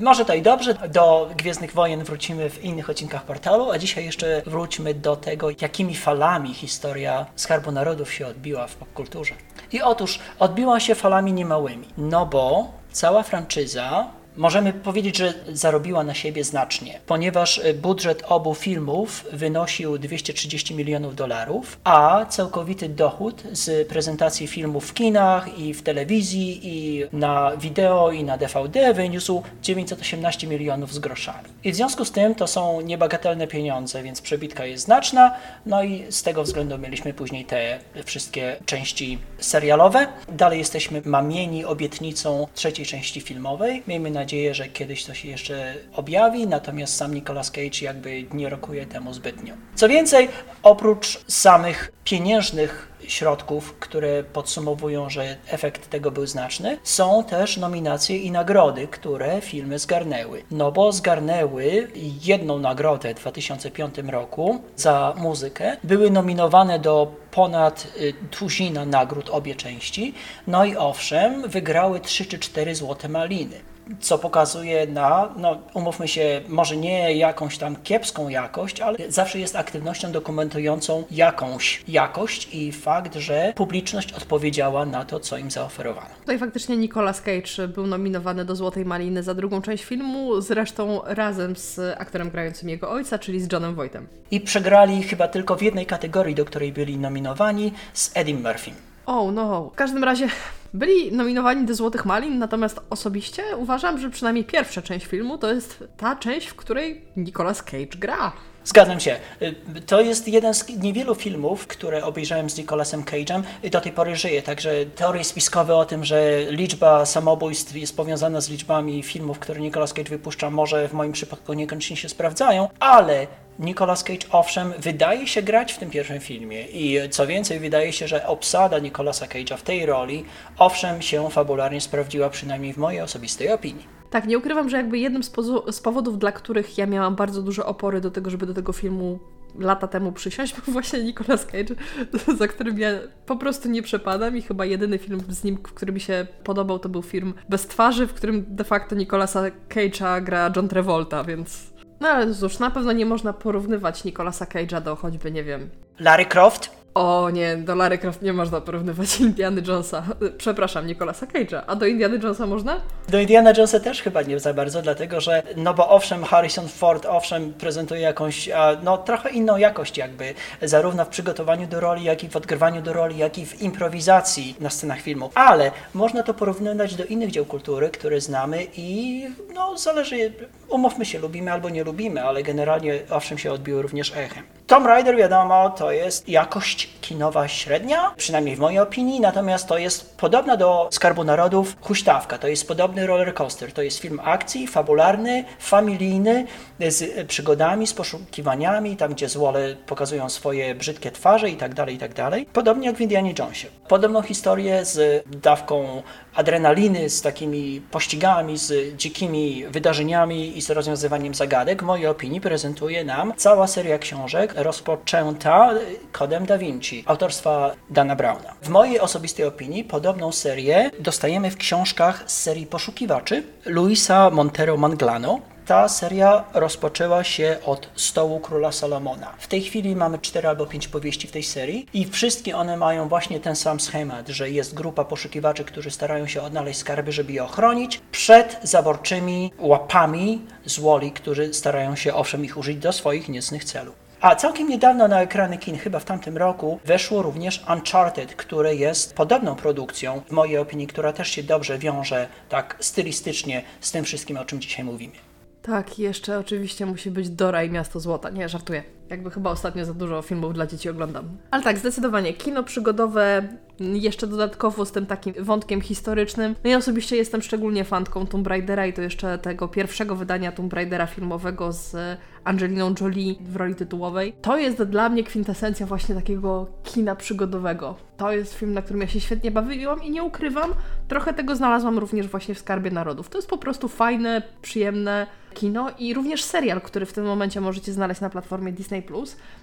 Może 0.00 0.24
to 0.24 0.34
i 0.34 0.42
dobrze, 0.42 0.74
do 0.74 1.30
Gwiezdnych 1.36 1.72
Wojen 1.72 2.04
wrócimy 2.04 2.50
w 2.50 2.64
innych 2.64 2.90
odcinkach 2.90 3.24
portalu, 3.24 3.70
a 3.70 3.78
dzisiaj 3.78 4.04
jeszcze 4.04 4.42
wróćmy 4.46 4.94
do 4.94 5.16
tego, 5.16 5.48
jakimi 5.60 5.96
falami 5.96 6.54
historia 6.54 7.26
Skarbu 7.36 7.72
Narodów 7.72 8.12
się 8.12 8.26
odbiła 8.26 8.66
w 8.66 8.74
popkulturze. 8.74 9.34
I 9.72 9.82
otóż 9.82 10.18
odbiła 10.38 10.80
się 10.80 10.94
falami 10.94 11.32
niemałymi, 11.32 11.88
no 11.98 12.26
bo 12.26 12.72
cała 12.92 13.22
franczyza 13.22 14.06
możemy 14.36 14.72
powiedzieć, 14.72 15.16
że 15.16 15.34
zarobiła 15.52 16.04
na 16.04 16.14
siebie 16.14 16.44
znacznie, 16.44 17.00
ponieważ 17.06 17.58
e, 17.58 17.74
budżet 17.74 18.22
obu 18.28 18.54
filmów 18.54 19.24
wynosił 19.32 19.98
230 19.98 20.74
milionów 20.74 21.16
dolarów, 21.16 21.80
a 21.84 22.26
całkowity 22.28 22.88
dochód 22.88 23.42
z 23.52 23.88
prezentacji 23.88 24.46
filmów 24.46 24.88
w 24.88 24.94
kinach 24.94 25.58
i 25.58 25.74
w 25.74 25.82
telewizji 25.82 26.60
i 26.62 27.04
na 27.12 27.56
wideo 27.56 28.10
i 28.10 28.24
na 28.24 28.38
DVD 28.38 28.94
wyniósł 28.94 29.42
918 29.62 30.46
milionów 30.46 30.94
z 30.94 30.98
groszami. 30.98 31.48
I 31.64 31.72
w 31.72 31.76
związku 31.76 32.04
z 32.04 32.12
tym 32.12 32.34
to 32.34 32.46
są 32.46 32.80
niebagatelne 32.80 33.46
pieniądze, 33.46 34.02
więc 34.02 34.20
przebitka 34.20 34.66
jest 34.66 34.84
znaczna, 34.84 35.34
no 35.66 35.82
i 35.82 36.04
z 36.10 36.22
tego 36.22 36.42
względu 36.42 36.78
mieliśmy 36.78 37.14
później 37.14 37.44
te 37.44 37.78
wszystkie 38.04 38.56
części 38.66 39.18
serialowe. 39.38 40.06
Dalej 40.28 40.58
jesteśmy 40.58 41.02
mamieni 41.04 41.64
obietnicą 41.64 42.46
trzeciej 42.54 42.86
części 42.86 43.20
filmowej. 43.20 43.82
Miejmy 43.86 44.10
nadzieję, 44.20 44.54
że 44.54 44.68
kiedyś 44.68 45.04
to 45.04 45.14
się 45.14 45.28
jeszcze 45.28 45.74
objawi, 45.92 46.46
natomiast 46.46 46.96
sam 46.96 47.14
Nicolas 47.14 47.50
Cage 47.50 47.80
jakby 47.82 48.24
nie 48.32 48.48
rokuje 48.48 48.86
temu 48.86 49.12
zbytnio. 49.12 49.54
Co 49.74 49.88
więcej, 49.88 50.28
oprócz 50.62 51.20
samych 51.28 51.92
pieniężnych 52.04 52.90
środków, 53.08 53.74
które 53.78 54.24
podsumowują, 54.24 55.10
że 55.10 55.36
efekt 55.46 55.90
tego 55.90 56.10
był 56.10 56.26
znaczny, 56.26 56.78
są 56.82 57.24
też 57.24 57.56
nominacje 57.56 58.18
i 58.18 58.30
nagrody, 58.30 58.88
które 58.88 59.40
filmy 59.40 59.78
zgarnęły. 59.78 60.42
No 60.50 60.72
bo 60.72 60.92
zgarnęły 60.92 61.88
jedną 62.22 62.58
nagrodę 62.58 63.14
w 63.14 63.20
2005 63.20 63.98
roku 63.98 64.62
za 64.76 65.14
muzykę, 65.16 65.76
były 65.84 66.10
nominowane 66.10 66.78
do 66.78 67.12
ponad 67.30 67.86
y, 68.00 68.14
tuzina 68.30 68.84
nagród 68.86 69.30
obie 69.30 69.54
części, 69.54 70.14
no 70.46 70.64
i 70.64 70.76
owszem, 70.76 71.48
wygrały 71.48 72.00
3 72.00 72.26
czy 72.26 72.38
4 72.38 72.74
złote 72.74 73.08
maliny 73.08 73.69
co 74.00 74.18
pokazuje 74.18 74.86
na, 74.86 75.28
no 75.36 75.58
umówmy 75.74 76.08
się, 76.08 76.40
może 76.48 76.76
nie 76.76 77.16
jakąś 77.16 77.58
tam 77.58 77.76
kiepską 77.76 78.28
jakość, 78.28 78.80
ale 78.80 78.98
zawsze 79.08 79.38
jest 79.38 79.56
aktywnością 79.56 80.12
dokumentującą 80.12 81.04
jakąś 81.10 81.82
jakość 81.88 82.48
i 82.54 82.72
fakt, 82.72 83.14
że 83.14 83.52
publiczność 83.56 84.12
odpowiedziała 84.12 84.86
na 84.86 85.04
to, 85.04 85.20
co 85.20 85.38
im 85.38 85.50
zaoferowano. 85.50 86.10
Tutaj 86.20 86.38
faktycznie 86.38 86.76
Nicolas 86.76 87.22
Cage 87.22 87.68
był 87.68 87.86
nominowany 87.86 88.44
do 88.44 88.56
Złotej 88.56 88.84
Maliny 88.84 89.22
za 89.22 89.34
drugą 89.34 89.62
część 89.62 89.84
filmu, 89.84 90.40
zresztą 90.40 91.00
razem 91.04 91.56
z 91.56 91.78
aktorem 91.98 92.30
grającym 92.30 92.68
jego 92.68 92.90
ojca, 92.90 93.18
czyli 93.18 93.40
z 93.40 93.52
Johnem 93.52 93.74
Voightem. 93.74 94.06
I 94.30 94.40
przegrali 94.40 95.02
chyba 95.02 95.28
tylko 95.28 95.56
w 95.56 95.62
jednej 95.62 95.86
kategorii, 95.86 96.34
do 96.34 96.44
której 96.44 96.72
byli 96.72 96.98
nominowani, 96.98 97.72
z 97.92 98.10
Eddie 98.14 98.34
Murphy. 98.34 98.70
Oh 99.06 99.32
no. 99.32 99.70
W 99.72 99.74
każdym 99.74 100.04
razie 100.04 100.28
byli 100.74 101.12
nominowani 101.12 101.66
do 101.66 101.74
Złotych 101.74 102.04
Malin, 102.04 102.38
natomiast 102.38 102.80
osobiście 102.90 103.42
uważam, 103.56 103.98
że 103.98 104.10
przynajmniej 104.10 104.44
pierwsza 104.44 104.82
część 104.82 105.06
filmu 105.06 105.38
to 105.38 105.52
jest 105.52 105.84
ta 105.96 106.16
część, 106.16 106.48
w 106.48 106.54
której 106.54 107.04
Nicolas 107.16 107.62
Cage 107.62 107.98
gra. 107.98 108.32
Zgadzam 108.64 109.00
się. 109.00 109.16
Y, 109.42 109.54
To 109.86 110.00
jest 110.00 110.28
jeden 110.28 110.54
z 110.54 110.68
niewielu 110.68 111.14
filmów, 111.14 111.66
które 111.66 112.04
obejrzałem 112.04 112.50
z 112.50 112.58
Nicolasem 112.58 113.04
Cage'em 113.04 113.42
i 113.62 113.70
do 113.70 113.80
tej 113.80 113.92
pory 113.92 114.16
żyje. 114.16 114.42
Także 114.42 114.86
teorie 114.86 115.24
spiskowe 115.24 115.76
o 115.76 115.84
tym, 115.84 116.04
że 116.04 116.40
liczba 116.48 117.06
samobójstw 117.06 117.76
jest 117.76 117.96
powiązana 117.96 118.40
z 118.40 118.48
liczbami 118.50 119.02
filmów, 119.02 119.38
które 119.38 119.60
Nicolas 119.60 119.92
Cage 119.92 120.10
wypuszcza, 120.10 120.50
może 120.50 120.88
w 120.88 120.92
moim 120.92 121.12
przypadku 121.12 121.52
niekoniecznie 121.52 121.96
się 121.96 122.08
sprawdzają, 122.08 122.68
ale 122.80 123.26
Nicolas 123.58 124.04
Cage 124.04 124.26
owszem 124.30 124.72
wydaje 124.78 125.26
się 125.26 125.42
grać 125.42 125.72
w 125.72 125.78
tym 125.78 125.90
pierwszym 125.90 126.20
filmie 126.20 126.62
i 126.62 127.10
co 127.10 127.26
więcej 127.26 127.60
wydaje 127.60 127.92
się, 127.92 128.08
że 128.08 128.26
obsada 128.26 128.78
Nicolasa 128.78 129.26
Cage'a 129.26 129.56
w 129.56 129.62
tej 129.62 129.86
roli 129.86 130.24
owszem 130.58 131.02
się 131.02 131.30
fabularnie 131.30 131.80
sprawdziła 131.80 132.30
przynajmniej 132.30 132.72
w 132.72 132.76
mojej 132.76 133.00
osobistej 133.00 133.52
opinii. 133.52 133.99
Tak, 134.10 134.26
nie 134.26 134.38
ukrywam, 134.38 134.68
że 134.68 134.76
jakby 134.76 134.98
jednym 134.98 135.22
z, 135.22 135.32
z 135.70 135.80
powodów, 135.80 136.18
dla 136.18 136.32
których 136.32 136.78
ja 136.78 136.86
miałam 136.86 137.16
bardzo 137.16 137.42
duże 137.42 137.66
opory 137.66 138.00
do 138.00 138.10
tego, 138.10 138.30
żeby 138.30 138.46
do 138.46 138.54
tego 138.54 138.72
filmu 138.72 139.18
lata 139.58 139.88
temu 139.88 140.12
przysiąść, 140.12 140.54
był 140.60 140.72
właśnie 140.72 141.02
Nicolas 141.02 141.46
Cage, 141.46 141.74
za 142.38 142.48
którym 142.48 142.78
ja 142.78 142.90
po 143.26 143.36
prostu 143.36 143.68
nie 143.68 143.82
przepadam 143.82 144.36
i 144.36 144.42
chyba 144.42 144.64
jedyny 144.64 144.98
film 144.98 145.20
z 145.28 145.44
nim, 145.44 145.56
który 145.56 145.92
mi 145.92 146.00
się 146.00 146.26
podobał, 146.44 146.78
to 146.78 146.88
był 146.88 147.02
film 147.02 147.34
Bez 147.48 147.66
twarzy, 147.66 148.06
w 148.06 148.14
którym 148.14 148.44
de 148.48 148.64
facto 148.64 148.94
Nicolasa 148.94 149.42
Cage'a 149.68 150.24
gra 150.24 150.52
John 150.56 150.68
Travolta, 150.68 151.24
więc... 151.24 151.70
No 152.00 152.08
ale 152.08 152.34
cóż, 152.34 152.58
na 152.58 152.70
pewno 152.70 152.92
nie 152.92 153.06
można 153.06 153.32
porównywać 153.32 154.04
Nicolasa 154.04 154.44
Cage'a 154.44 154.82
do 154.82 154.96
choćby, 154.96 155.30
nie 155.30 155.44
wiem... 155.44 155.70
Larry 155.98 156.26
Croft 156.26 156.79
O 156.94 157.30
nie, 157.30 157.56
do 157.56 157.74
Larry 157.74 157.98
Croft 157.98 158.22
nie 158.22 158.32
można 158.32 158.60
porównywać 158.60 159.20
Indiana 159.20 159.60
Jonesa. 159.66 160.02
Przepraszam, 160.38 160.86
Nicolasa 160.86 161.26
Cage'a. 161.26 161.62
A 161.66 161.76
do 161.76 161.86
Indiana 161.86 162.14
Jonesa 162.14 162.46
można? 162.46 162.80
Do 163.08 163.18
Indiana 163.18 163.50
Jonesa 163.50 163.80
też 163.80 164.02
chyba 164.02 164.22
nie 164.22 164.40
za 164.40 164.54
bardzo, 164.54 164.82
dlatego 164.82 165.20
że, 165.20 165.42
no 165.56 165.74
bo 165.74 165.88
owszem, 165.88 166.24
Harrison 166.24 166.68
Ford, 166.68 167.06
owszem, 167.06 167.52
prezentuje 167.52 168.00
jakąś, 168.00 168.48
no 168.82 168.98
trochę 168.98 169.30
inną 169.30 169.56
jakość 169.56 169.98
jakby, 169.98 170.34
zarówno 170.62 171.04
w 171.04 171.08
przygotowaniu 171.08 171.66
do 171.66 171.80
roli, 171.80 172.04
jak 172.04 172.24
i 172.24 172.28
w 172.28 172.36
odgrywaniu 172.36 172.82
do 172.82 172.92
roli, 172.92 173.18
jak 173.18 173.38
i 173.38 173.46
w 173.46 173.62
improwizacji 173.62 174.56
na 174.60 174.70
scenach 174.70 175.00
filmu. 175.00 175.30
Ale 175.34 175.70
można 175.94 176.22
to 176.22 176.34
porównywać 176.34 176.94
do 176.94 177.04
innych 177.04 177.30
dzieł 177.30 177.44
kultury, 177.44 177.88
które 177.88 178.20
znamy 178.20 178.66
i, 178.76 179.26
no 179.54 179.78
zależy, 179.78 180.32
umówmy 180.68 181.04
się, 181.04 181.18
lubimy 181.18 181.52
albo 181.52 181.68
nie 181.68 181.84
lubimy, 181.84 182.24
ale 182.24 182.42
generalnie, 182.42 182.98
owszem, 183.10 183.38
się 183.38 183.52
odbiły 183.52 183.82
również 183.82 184.12
echem. 184.16 184.44
Tomb 184.66 184.86
Raider, 184.86 185.16
wiadomo, 185.16 185.70
to 185.70 185.92
jest 185.92 186.28
jakość 186.28 186.79
kinowa 186.86 187.48
średnia, 187.48 188.14
przynajmniej 188.16 188.56
w 188.56 188.58
mojej 188.58 188.78
opinii, 188.78 189.20
natomiast 189.20 189.66
to 189.66 189.78
jest 189.78 190.18
podobna 190.18 190.56
do 190.56 190.88
Skarbu 190.92 191.24
Narodów 191.24 191.76
huśtawka, 191.80 192.38
to 192.38 192.48
jest 192.48 192.68
podobny 192.68 193.06
roller 193.06 193.34
coaster, 193.34 193.72
to 193.72 193.82
jest 193.82 193.98
film 193.98 194.20
akcji, 194.24 194.66
fabularny, 194.66 195.44
familijny, 195.58 196.46
z 196.88 197.28
przygodami, 197.28 197.86
z 197.86 197.94
poszukiwaniami, 197.94 198.96
tam 198.96 199.12
gdzie 199.12 199.28
złole 199.28 199.76
pokazują 199.86 200.28
swoje 200.28 200.74
brzydkie 200.74 201.10
twarze 201.10 201.50
i 201.50 201.56
tak 201.56 201.74
dalej, 201.74 201.94
i 201.94 201.98
tak 201.98 202.14
dalej. 202.14 202.46
Podobnie 202.52 202.86
jak 202.86 202.96
w 202.96 203.00
Indianie 203.00 203.34
Jonesie. 203.38 203.68
Podobną 203.88 204.22
historię 204.22 204.84
z 204.84 205.24
dawką 205.26 206.02
adrenaliny, 206.34 207.10
z 207.10 207.22
takimi 207.22 207.80
pościgami, 207.90 208.58
z 208.58 208.96
dzikimi 208.96 209.64
wydarzeniami 209.68 210.58
i 210.58 210.62
z 210.62 210.70
rozwiązywaniem 210.70 211.34
zagadek, 211.34 211.82
w 211.82 211.86
mojej 211.86 212.06
opinii 212.06 212.40
prezentuje 212.40 213.04
nam 213.04 213.32
cała 213.36 213.66
seria 213.66 213.98
książek 213.98 214.54
rozpoczęta 214.56 215.70
kodem 216.12 216.46
Da 216.46 216.58
Vinci, 216.58 217.04
autorstwa 217.06 217.70
Dana 217.90 218.16
Browna. 218.16 218.54
W 218.62 218.68
mojej 218.68 219.00
osobistej 219.00 219.46
opinii 219.46 219.84
podobną 219.84 220.32
serię 220.32 220.90
dostajemy 220.98 221.50
w 221.50 221.56
książkach 221.56 222.24
z 222.26 222.42
serii 222.42 222.66
Poszukiwaczy 222.66 223.42
Luisa 223.66 224.30
Montero 224.30 224.76
Manglano, 224.76 225.40
ta 225.70 225.88
seria 225.88 226.44
rozpoczęła 226.54 227.24
się 227.24 227.56
od 227.64 227.88
stołu 227.94 228.40
króla 228.40 228.72
Salomona. 228.72 229.32
W 229.38 229.46
tej 229.46 229.62
chwili 229.62 229.96
mamy 229.96 230.18
cztery 230.18 230.48
albo 230.48 230.66
pięć 230.66 230.88
powieści 230.88 231.28
w 231.28 231.30
tej 231.30 231.42
serii 231.42 231.86
i 231.94 232.04
wszystkie 232.04 232.56
one 232.56 232.76
mają 232.76 233.08
właśnie 233.08 233.40
ten 233.40 233.56
sam 233.56 233.80
schemat, 233.80 234.28
że 234.28 234.50
jest 234.50 234.74
grupa 234.74 235.04
poszukiwaczy, 235.04 235.64
którzy 235.64 235.90
starają 235.90 236.26
się 236.26 236.42
odnaleźć 236.42 236.80
skarby, 236.80 237.12
żeby 237.12 237.32
je 237.32 237.44
ochronić 237.44 238.00
przed 238.12 238.60
zaborczymi 238.62 239.52
łapami 239.58 240.42
złoli, 240.64 241.12
którzy 241.12 241.54
starają 241.54 241.96
się 241.96 242.14
owszem 242.14 242.44
ich 242.44 242.56
użyć 242.56 242.78
do 242.78 242.92
swoich 242.92 243.28
niecnych 243.28 243.64
celów. 243.64 243.94
A 244.20 244.36
całkiem 244.36 244.68
niedawno 244.68 245.08
na 245.08 245.22
ekrany 245.22 245.58
kin, 245.58 245.78
chyba 245.78 245.98
w 245.98 246.04
tamtym 246.04 246.36
roku, 246.36 246.80
weszło 246.84 247.22
również 247.22 247.64
Uncharted, 247.72 248.34
które 248.34 248.74
jest 248.74 249.14
podobną 249.14 249.56
produkcją, 249.56 250.22
w 250.28 250.30
mojej 250.30 250.58
opinii, 250.58 250.86
która 250.86 251.12
też 251.12 251.28
się 251.28 251.42
dobrze 251.42 251.78
wiąże 251.78 252.28
tak 252.48 252.76
stylistycznie 252.80 253.62
z 253.80 253.90
tym 253.92 254.04
wszystkim, 254.04 254.36
o 254.36 254.44
czym 254.44 254.60
dzisiaj 254.60 254.84
mówimy. 254.84 255.29
Tak, 255.62 255.98
jeszcze 255.98 256.38
oczywiście 256.38 256.86
musi 256.86 257.10
być 257.10 257.30
Dora 257.30 257.64
i 257.64 257.70
Miasto 257.70 258.00
Złota. 258.00 258.30
Nie, 258.30 258.48
żartuję. 258.48 258.99
Jakby 259.10 259.30
chyba 259.30 259.50
ostatnio 259.50 259.84
za 259.84 259.94
dużo 259.94 260.22
filmów 260.22 260.54
dla 260.54 260.66
dzieci 260.66 260.88
oglądam. 260.88 261.24
Ale 261.50 261.62
tak, 261.62 261.78
zdecydowanie. 261.78 262.32
Kino 262.32 262.62
przygodowe, 262.62 263.48
jeszcze 263.80 264.26
dodatkowo 264.26 264.84
z 264.84 264.92
tym 264.92 265.06
takim 265.06 265.34
wątkiem 265.40 265.80
historycznym. 265.80 266.54
No 266.64 266.70
ja 266.70 266.76
osobiście 266.76 267.16
jestem 267.16 267.42
szczególnie 267.42 267.84
fanką 267.84 268.26
Tomb 268.26 268.46
Raidera 268.46 268.86
i 268.86 268.92
to 268.92 269.02
jeszcze 269.02 269.38
tego 269.38 269.68
pierwszego 269.68 270.16
wydania 270.16 270.52
Tomb 270.52 270.72
Raidera 270.72 271.06
filmowego 271.06 271.72
z 271.72 271.96
Angeliną 272.44 272.94
Jolie 273.00 273.34
w 273.40 273.56
roli 273.56 273.74
tytułowej. 273.74 274.32
To 274.42 274.58
jest 274.58 274.82
dla 274.82 275.08
mnie 275.08 275.24
kwintesencja 275.24 275.86
właśnie 275.86 276.14
takiego 276.14 276.66
kina 276.84 277.16
przygodowego. 277.16 277.94
To 278.16 278.32
jest 278.32 278.54
film, 278.54 278.72
na 278.72 278.82
którym 278.82 279.00
ja 279.00 279.08
się 279.08 279.20
świetnie 279.20 279.50
bawiłam 279.50 280.02
i 280.02 280.10
nie 280.10 280.22
ukrywam, 280.22 280.74
trochę 281.08 281.34
tego 281.34 281.56
znalazłam 281.56 281.98
również 281.98 282.28
właśnie 282.28 282.54
w 282.54 282.58
Skarbie 282.58 282.90
Narodów. 282.90 283.28
To 283.28 283.38
jest 283.38 283.48
po 283.48 283.58
prostu 283.58 283.88
fajne, 283.88 284.42
przyjemne 284.62 285.26
kino 285.54 285.90
i 285.98 286.14
również 286.14 286.44
serial, 286.44 286.80
który 286.80 287.06
w 287.06 287.12
tym 287.12 287.24
momencie 287.24 287.60
możecie 287.60 287.92
znaleźć 287.92 288.20
na 288.20 288.30
platformie 288.30 288.72
Disney+, 288.72 288.99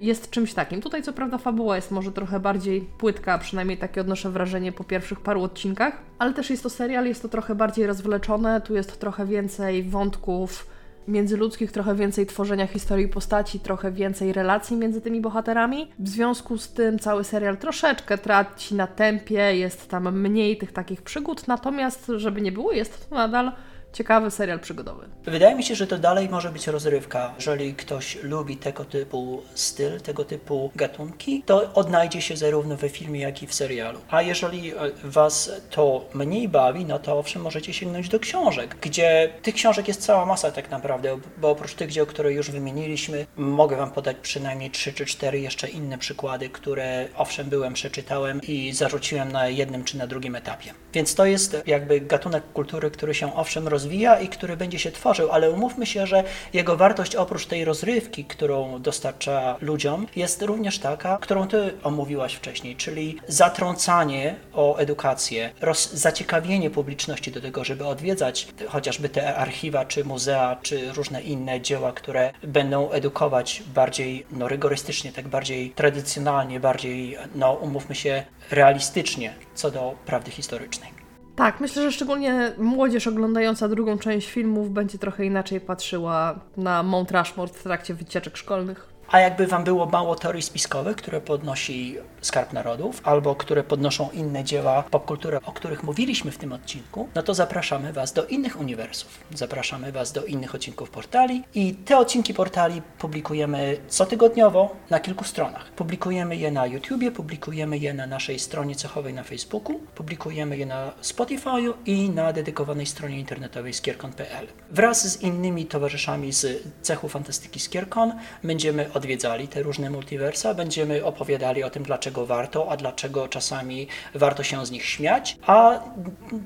jest 0.02 0.30
czymś 0.30 0.54
takim. 0.54 0.82
Tutaj 0.82 1.04
co 1.04 1.14
prawda 1.14 1.38
fabuła 1.38 1.76
jest 1.76 1.92
może 1.92 2.12
trochę 2.12 2.40
bardziej 2.40 2.82
płytka, 2.82 3.38
przynajmniej 3.38 3.78
takie 3.78 4.02
odnoszę 4.02 4.30
wrażenie 4.30 4.72
po 4.72 4.84
pierwszych 4.84 5.20
paru 5.20 5.44
odcinkach, 5.44 6.02
ale 6.20 6.34
też 6.34 6.50
jest 6.50 6.64
to 6.64 6.70
serial, 6.70 7.06
jest 7.06 7.22
to 7.22 7.30
trochę 7.30 7.56
bardziej 7.56 7.88
rozwleczone, 7.88 8.62
tu 8.62 8.76
jest 8.76 9.00
trochę 9.00 9.26
więcej 9.26 9.84
wątków 9.84 10.68
międzyludzkich, 11.08 11.72
trochę 11.72 11.96
więcej 11.96 12.26
tworzenia 12.26 12.68
historii 12.68 13.08
postaci, 13.08 13.60
trochę 13.60 13.92
więcej 13.92 14.34
relacji 14.34 14.78
między 14.78 15.02
tymi 15.02 15.22
bohaterami. 15.22 15.92
W 16.00 16.10
związku 16.10 16.58
z 16.58 16.70
tym 16.70 17.00
cały 17.00 17.24
serial 17.24 17.58
troszeczkę 17.58 18.18
traci 18.18 18.76
na 18.76 18.88
tempie, 18.88 19.58
jest 19.58 19.90
tam 19.90 20.20
mniej 20.20 20.58
tych 20.58 20.72
takich 20.72 21.02
przygód, 21.02 21.48
natomiast 21.48 22.12
żeby 22.16 22.42
nie 22.42 22.52
było, 22.52 22.72
jest 22.72 23.10
to 23.10 23.16
nadal 23.16 23.52
ciekawy 23.94 24.32
serial 24.32 24.60
przygodowy. 24.60 25.10
Wydaje 25.26 25.56
mi 25.56 25.64
się, 25.64 25.76
że 25.76 25.88
to 25.88 25.98
dalej 25.98 26.30
może 26.30 26.52
być 26.52 26.68
rozrywka. 26.68 27.34
Jeżeli 27.36 27.74
ktoś 27.74 28.24
lubi 28.24 28.58
tego 28.58 28.86
typu 28.86 29.44
styl, 29.54 30.02
tego 30.02 30.26
typu 30.26 30.72
gatunki, 30.76 31.44
to 31.46 31.74
odnajdzie 31.74 32.22
się 32.22 32.38
zarówno 32.38 32.78
we 32.78 32.90
filmie, 32.90 33.22
jak 33.22 33.44
i 33.44 33.48
w 33.48 33.54
serialu. 33.54 34.00
A 34.10 34.22
jeżeli 34.22 34.72
e, 34.72 34.76
Was 35.04 35.52
to 35.70 36.06
mniej 36.14 36.50
bawi, 36.50 36.86
no 36.86 37.00
to 37.00 37.20
owszem, 37.20 37.42
możecie 37.42 37.74
sięgnąć 37.74 38.10
do 38.10 38.20
książek, 38.20 38.78
gdzie 38.82 39.34
tych 39.42 39.56
książek 39.56 39.88
jest 39.88 40.02
cała 40.02 40.26
masa 40.26 40.52
tak 40.52 40.72
naprawdę, 40.72 41.20
bo 41.38 41.50
oprócz 41.50 41.74
tych 41.74 41.92
dzieł, 41.92 42.06
które 42.06 42.34
już 42.34 42.52
wymieniliśmy, 42.52 43.26
mogę 43.36 43.78
Wam 43.78 43.92
podać 43.92 44.18
przynajmniej 44.22 44.72
3 44.72 44.94
czy 44.94 45.06
4 45.06 45.40
jeszcze 45.40 45.68
inne 45.70 45.98
przykłady, 45.98 46.50
które 46.50 47.08
owszem 47.16 47.50
byłem, 47.50 47.74
przeczytałem 47.74 48.42
i 48.42 48.74
zarzuciłem 48.74 49.32
na 49.32 49.48
jednym 49.48 49.84
czy 49.84 49.98
na 49.98 50.08
drugim 50.08 50.36
etapie. 50.36 50.74
Więc 50.94 51.16
to 51.16 51.26
jest 51.26 51.58
jakby 51.66 52.02
gatunek 52.02 52.44
kultury, 52.54 52.92
który 52.92 53.14
się 53.14 53.36
owszem 53.36 53.68
rozwija, 53.78 54.20
i 54.20 54.28
który 54.28 54.58
będzie 54.58 54.80
się 54.80 54.92
tworzył, 54.92 55.32
ale 55.32 55.52
umówmy 55.52 55.86
się, 55.86 56.08
że 56.08 56.24
jego 56.54 56.78
wartość 56.78 57.16
oprócz 57.16 57.46
tej 57.46 57.66
rozrywki, 57.66 58.26
którą 58.26 58.82
dostarcza 58.82 59.58
ludziom, 59.62 60.08
jest 60.16 60.42
również 60.42 60.80
taka, 60.80 61.18
którą 61.22 61.48
ty 61.48 61.74
omówiłaś 61.84 62.34
wcześniej, 62.34 62.76
czyli 62.76 63.18
zatrącanie 63.28 64.36
o 64.54 64.78
edukację, 64.78 65.50
zaciekawienie 65.94 66.70
publiczności 66.70 67.32
do 67.32 67.42
tego, 67.42 67.64
żeby 67.64 67.86
odwiedzać 67.86 68.48
chociażby 68.68 69.10
te 69.10 69.36
archiwa, 69.36 69.86
czy 69.86 70.04
muzea, 70.04 70.58
czy 70.62 70.94
różne 70.94 71.22
inne 71.22 71.62
dzieła, 71.62 71.92
które 71.92 72.34
będą 72.44 72.92
edukować 72.92 73.64
bardziej 73.76 74.26
no, 74.32 74.48
rygorystycznie, 74.48 75.12
tak 75.12 75.28
bardziej 75.28 75.72
tradycjonalnie, 75.72 76.60
bardziej, 76.60 77.18
no 77.36 77.54
umówmy 77.54 77.96
się, 77.96 78.24
realistycznie 78.52 79.34
co 79.56 79.72
do 79.72 79.96
prawdy 80.06 80.32
historycznej. 80.32 80.97
Tak, 81.38 81.60
myślę, 81.62 81.84
że 81.84 81.92
szczególnie 81.92 82.54
młodzież 82.58 83.08
oglądająca 83.08 83.70
drugą 83.70 83.98
część 83.98 84.30
filmów 84.30 84.72
będzie 84.72 84.98
trochę 84.98 85.26
inaczej 85.26 85.62
patrzyła 85.62 86.40
na 86.58 86.84
Mount 86.84 87.12
Rushmore 87.12 87.54
w 87.54 87.64
trakcie 87.64 87.94
wycieczek 87.94 88.38
szkolnych. 88.38 88.97
A 89.12 89.20
jakby 89.20 89.48
Wam 89.48 89.64
było 89.64 89.86
mało 89.86 90.16
teorii 90.16 90.42
spiskowych, 90.42 90.96
które 90.96 91.22
podnosi 91.22 91.98
Skarb 92.22 92.54
Narodów, 92.54 93.02
albo 93.04 93.36
które 93.36 93.64
podnoszą 93.64 94.10
inne 94.14 94.44
dzieła 94.44 94.84
popkultury, 94.84 95.40
o 95.46 95.52
których 95.52 95.84
mówiliśmy 95.84 96.32
w 96.32 96.38
tym 96.38 96.54
odcinku, 96.54 97.10
no 97.16 97.24
to 97.24 97.34
zapraszamy 97.34 97.94
Was 97.94 98.14
do 98.14 98.26
innych 98.26 98.60
uniwersów. 98.60 99.20
Zapraszamy 99.34 99.92
Was 99.92 100.12
do 100.12 100.26
innych 100.26 100.56
odcinków 100.56 100.90
portali 100.90 101.44
i 101.56 101.74
te 101.74 101.98
odcinki 101.98 102.34
portali 102.34 102.82
publikujemy 103.00 103.78
cotygodniowo 103.88 104.76
na 104.90 105.00
kilku 105.00 105.24
stronach. 105.24 105.72
Publikujemy 105.72 106.36
je 106.36 106.52
na 106.52 106.66
YouTubie, 106.66 107.12
publikujemy 107.12 107.78
je 107.78 107.94
na 107.94 108.08
naszej 108.08 108.40
stronie 108.40 108.76
cechowej 108.76 109.14
na 109.14 109.24
Facebooku, 109.24 109.80
publikujemy 109.96 110.58
je 110.58 110.66
na 110.66 110.92
Spotify'u 111.02 111.74
i 111.86 112.10
na 112.10 112.34
dedykowanej 112.34 112.86
stronie 112.86 113.20
internetowej 113.20 113.74
skierkon.pl. 113.74 114.48
Wraz 114.72 115.08
z 115.08 115.22
innymi 115.22 115.66
towarzyszami 115.66 116.32
z 116.32 116.64
cechu 116.82 117.10
fantastyki 117.10 117.60
Skierkon 117.60 118.14
będziemy 118.44 118.94
odwiedzali 118.98 119.48
te 119.48 119.64
różne 119.64 119.90
multiversa, 119.90 120.54
będziemy 120.54 121.06
opowiadali 121.06 121.64
o 121.64 121.70
tym, 121.70 121.84
dlaczego 121.84 122.26
warto, 122.26 122.72
a 122.72 122.78
dlaczego 122.78 123.28
czasami 123.28 123.88
warto 124.16 124.44
się 124.44 124.66
z 124.66 124.72
nich 124.72 124.86
śmiać, 124.86 125.38
a 125.48 125.80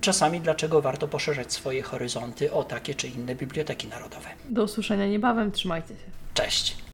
czasami 0.01 0.41
dlaczego 0.41 0.81
warto 0.81 1.07
poszerzać 1.07 1.53
swoje 1.53 1.83
horyzonty 1.83 2.53
o 2.53 2.63
takie 2.63 2.95
czy 2.95 3.07
inne 3.07 3.35
biblioteki 3.35 3.87
narodowe. 3.87 4.27
Do 4.49 4.63
usłyszenia 4.63 5.07
niebawem, 5.07 5.51
trzymajcie 5.51 5.87
się. 5.87 6.11
Cześć! 6.33 6.90